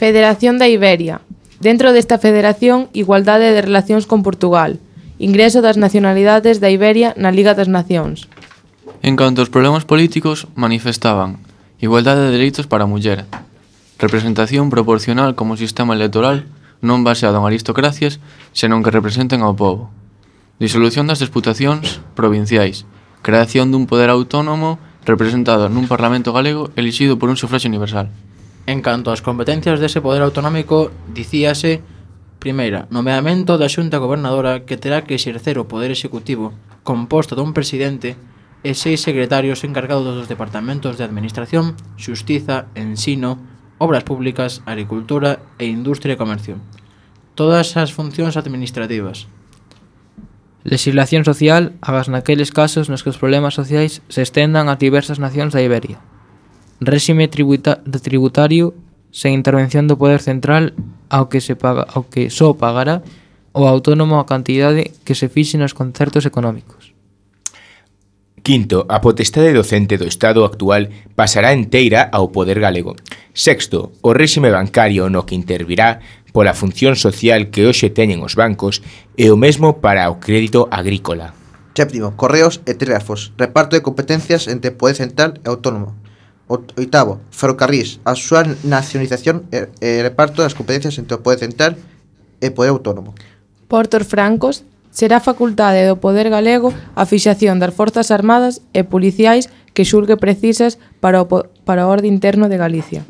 Federación 0.01 0.57
da 0.57 0.73
Iberia 0.73 1.21
Dentro 1.61 1.95
desta 1.95 2.19
federación, 2.19 2.91
igualdade 2.93 3.53
de 3.53 3.63
relacións 3.63 4.09
con 4.09 4.25
Portugal 4.25 4.81
Ingreso 5.19 5.63
das 5.63 5.79
nacionalidades 5.79 6.59
da 6.59 6.75
Iberia 6.75 7.15
na 7.15 7.31
Liga 7.31 7.55
das 7.55 7.71
Nacións. 7.71 8.27
En 8.99 9.15
canto 9.15 9.47
aos 9.47 9.53
problemas 9.53 9.87
políticos, 9.87 10.51
manifestaban 10.59 11.39
igualdade 11.79 12.27
de 12.27 12.35
dereitos 12.35 12.67
para 12.67 12.83
a 12.83 12.91
muller, 12.91 13.23
representación 14.03 14.75
proporcional 14.75 15.39
como 15.39 15.55
sistema 15.55 15.95
electoral 15.95 16.51
non 16.83 17.07
baseado 17.07 17.39
en 17.39 17.47
aristocracias, 17.47 18.19
senón 18.51 18.83
que 18.83 18.91
representen 18.91 19.47
ao 19.47 19.55
povo, 19.55 19.95
disolución 20.59 21.07
das 21.07 21.23
disputacións 21.23 22.03
provinciais, 22.19 22.83
creación 23.23 23.71
dun 23.71 23.87
poder 23.87 24.11
autónomo 24.11 24.83
representado 25.07 25.71
nun 25.71 25.87
Parlamento 25.87 26.35
galego 26.35 26.75
elixido 26.75 27.23
por 27.23 27.31
un 27.31 27.39
sufragio 27.39 27.71
universal. 27.71 28.11
En 28.67 28.83
canto 28.83 29.15
ás 29.15 29.23
competencias 29.23 29.79
dese 29.79 30.03
poder 30.03 30.27
autonómico, 30.27 30.91
dicíase 31.07 31.87
Primeira, 32.45 32.85
nomeamento 32.93 33.57
da 33.57 33.73
Xunta 33.73 33.97
Gobernadora 33.97 34.69
que 34.69 34.77
terá 34.77 35.01
que 35.01 35.17
exercer 35.17 35.57
o 35.57 35.65
Poder 35.65 35.89
Executivo 35.89 36.53
composto 36.85 37.33
dun 37.33 37.57
presidente 37.57 38.21
e 38.61 38.77
seis 38.77 39.01
secretarios 39.01 39.65
encargados 39.65 40.05
dos 40.05 40.29
departamentos 40.29 41.01
de 41.01 41.09
Administración, 41.09 41.73
Xustiza, 41.97 42.69
Ensino, 42.77 43.41
Obras 43.81 44.05
Públicas, 44.05 44.61
Agricultura 44.69 45.41
e 45.57 45.73
Industria 45.73 46.21
e 46.21 46.21
Comercio. 46.21 46.61
Todas 47.33 47.81
as 47.81 47.97
funcións 47.97 48.37
administrativas. 48.37 49.25
Legislación 50.69 51.25
social 51.25 51.73
agas 51.81 52.13
naqueles 52.13 52.53
casos 52.53 52.93
nos 52.93 53.01
que 53.01 53.09
os 53.09 53.17
problemas 53.17 53.57
sociais 53.57 54.05
se 54.13 54.21
estendan 54.21 54.69
a 54.69 54.77
diversas 54.77 55.17
nacións 55.17 55.57
da 55.57 55.65
Iberia. 55.65 55.97
Réxime 56.77 57.25
tributa 57.25 57.81
tributario 58.05 58.77
sen 59.09 59.33
intervención 59.33 59.89
do 59.89 59.97
Poder 59.97 60.21
Central 60.21 60.77
ao 61.15 61.31
que 61.31 61.39
se 61.39 61.55
paga, 61.55 61.87
ao 61.95 62.11
que 62.11 62.27
só 62.27 62.59
pagará 62.59 63.07
o 63.55 63.63
autónomo 63.71 64.19
a 64.19 64.27
cantidade 64.27 64.91
que 65.07 65.15
se 65.15 65.31
fixe 65.31 65.55
nos 65.55 65.71
concertos 65.71 66.27
económicos. 66.27 66.91
Quinto, 68.43 68.85
a 68.91 68.99
potestade 69.01 69.55
docente 69.55 69.97
do 69.97 70.11
Estado 70.11 70.45
actual 70.45 70.91
pasará 71.15 71.55
enteira 71.55 72.11
ao 72.11 72.35
poder 72.35 72.59
galego. 72.59 72.99
Sexto, 73.33 73.95
o 74.03 74.11
réxime 74.13 74.51
bancario 74.51 75.07
no 75.09 75.23
que 75.23 75.39
intervirá 75.39 76.03
pola 76.35 76.53
función 76.53 76.99
social 76.99 77.55
que 77.55 77.63
hoxe 77.63 77.95
teñen 77.95 78.21
os 78.27 78.35
bancos 78.35 78.83
e 79.15 79.31
o 79.31 79.39
mesmo 79.39 79.79
para 79.79 80.11
o 80.11 80.19
crédito 80.19 80.67
agrícola. 80.69 81.31
Séptimo, 81.79 82.19
correos 82.19 82.59
e 82.67 82.75
telégrafos, 82.75 83.31
reparto 83.39 83.79
de 83.79 83.87
competencias 83.87 84.51
entre 84.51 84.75
poder 84.75 84.99
central 84.99 85.39
e 85.39 85.47
autónomo. 85.47 85.95
Oitavo, 86.49 87.21
Ferrocarrís, 87.31 88.01
a 88.05 88.13
súa 88.13 88.45
nacionalización 88.65 89.49
e, 89.49 89.73
e 89.81 90.05
reparto 90.05 90.45
das 90.45 90.53
competencias 90.53 91.01
entre 91.01 91.17
o 91.17 91.23
Poder 91.25 91.41
Central 91.41 91.81
e 92.41 92.53
Poder 92.53 92.77
Autónomo. 92.77 93.17
Portos 93.65 94.05
Francos, 94.05 94.63
será 94.93 95.19
facultade 95.19 95.89
do 95.89 95.97
Poder 95.97 96.29
Galego 96.29 96.71
a 96.95 97.09
fixación 97.09 97.59
das 97.59 97.75
Forzas 97.75 98.13
Armadas 98.13 98.61
e 98.77 98.85
Policiais 98.85 99.49
que 99.75 99.89
xulgue 99.89 100.21
precisas 100.21 100.79
para 101.01 101.25
o, 101.25 101.27
para 101.67 101.89
o 101.89 101.91
orde 101.91 102.07
interno 102.07 102.53
de 102.53 102.61
Galicia. 102.61 103.03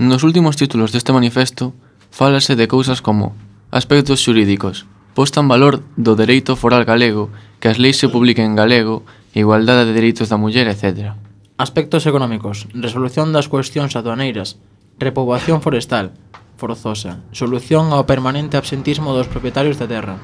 Nos 0.00 0.26
últimos 0.26 0.56
títulos 0.58 0.90
deste 0.90 1.14
manifesto, 1.14 1.70
fálase 2.10 2.58
de 2.58 2.66
cousas 2.66 2.98
como 2.98 3.36
aspectos 3.70 4.24
xurídicos, 4.24 4.90
posta 5.14 5.38
en 5.38 5.46
valor 5.46 5.86
do 5.94 6.18
dereito 6.18 6.58
foral 6.58 6.82
galego, 6.82 7.30
que 7.62 7.70
as 7.70 7.78
leis 7.78 8.00
se 8.00 8.10
publiquen 8.10 8.50
en 8.50 8.58
galego, 8.58 9.06
igualdade 9.38 9.86
de 9.86 9.94
dereitos 9.94 10.26
da 10.26 10.40
muller, 10.40 10.66
etcétera. 10.66 11.14
Aspectos 11.56 12.02
económicos, 12.10 12.66
resolución 12.74 13.30
das 13.30 13.46
cuestións 13.46 13.94
aduaneiras, 13.94 14.58
repoboación 14.98 15.62
forestal, 15.62 16.10
forzosa, 16.58 17.22
solución 17.30 17.94
ao 17.94 18.10
permanente 18.10 18.58
absentismo 18.58 19.14
dos 19.14 19.30
propietarios 19.30 19.78
da 19.78 19.86
terra. 19.86 20.18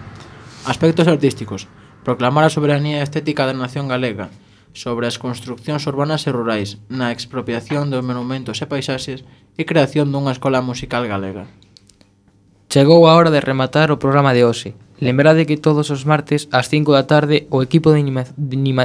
Aspectos 0.67 1.07
artísticos, 1.07 1.71
proclamar 2.03 2.51
a 2.51 2.51
soberanía 2.51 3.07
estética 3.07 3.47
da 3.47 3.55
nación 3.55 3.87
galega, 3.87 4.27
sobre 4.75 5.07
as 5.07 5.23
construccións 5.23 5.87
urbanas 5.87 6.27
e 6.27 6.35
rurais, 6.35 6.83
na 6.91 7.15
expropiación 7.15 7.95
dos 7.95 8.03
monumentos 8.03 8.59
e 8.59 8.67
paisaxes 8.67 9.23
e 9.55 9.63
creación 9.63 10.11
dunha 10.11 10.35
escola 10.35 10.59
musical 10.67 11.07
galega. 11.07 11.47
Chegou 12.67 13.07
a 13.07 13.15
hora 13.15 13.31
de 13.31 13.39
rematar 13.39 13.95
o 13.95 14.03
programa 14.03 14.35
de 14.35 14.43
hoxe. 14.43 14.75
Lembrade 14.99 15.47
que 15.47 15.63
todos 15.63 15.95
os 15.95 16.03
martes 16.11 16.51
ás 16.51 16.67
5 16.67 16.91
da 16.91 17.07
tarde 17.07 17.47
o 17.55 17.63
equipo 17.63 17.95
de, 17.95 18.03
anima 18.03 18.27
de, 18.35 18.59
anima 18.59 18.85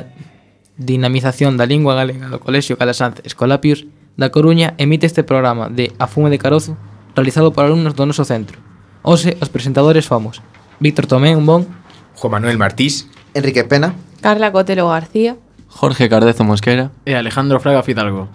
dinamización 0.78 1.56
da 1.56 1.66
lingua 1.66 1.96
galega 1.96 2.28
do 2.28 2.40
Colexio 2.40 2.76
Calasanz 2.76 3.24
Escolapios 3.24 3.88
da 4.20 4.32
Coruña 4.32 4.76
emite 4.78 5.08
este 5.08 5.24
programa 5.24 5.70
de 5.72 5.92
A 6.00 6.08
Fume 6.08 6.30
de 6.30 6.40
Carozo 6.40 6.76
realizado 7.16 7.52
por 7.56 7.64
alumnos 7.64 7.96
do 7.96 8.04
noso 8.04 8.28
centro. 8.28 8.60
Ose, 9.04 9.38
os 9.40 9.48
presentadores 9.48 10.08
fomos 10.08 10.44
Víctor 10.80 11.08
Tomé, 11.08 11.36
un 11.36 11.46
bon 11.46 11.68
Juan 12.16 12.32
Manuel 12.32 12.58
Martís 12.58 13.08
Enrique 13.34 13.64
Pena 13.64 13.96
Carla 14.20 14.52
Cotelo 14.52 14.90
García 14.90 15.38
Jorge 15.68 16.10
Cardezo 16.10 16.44
Mosquera 16.44 16.92
e 17.04 17.16
Alejandro 17.16 17.60
Fraga 17.60 17.84
Fidalgo. 17.84 18.32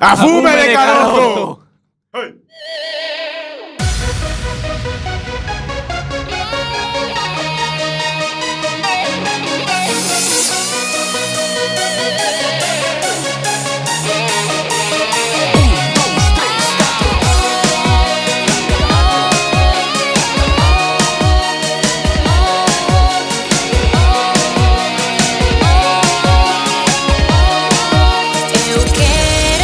¡A 0.00 0.16
fume 0.16 0.52
de 0.56 0.72
carozo! 0.72 1.64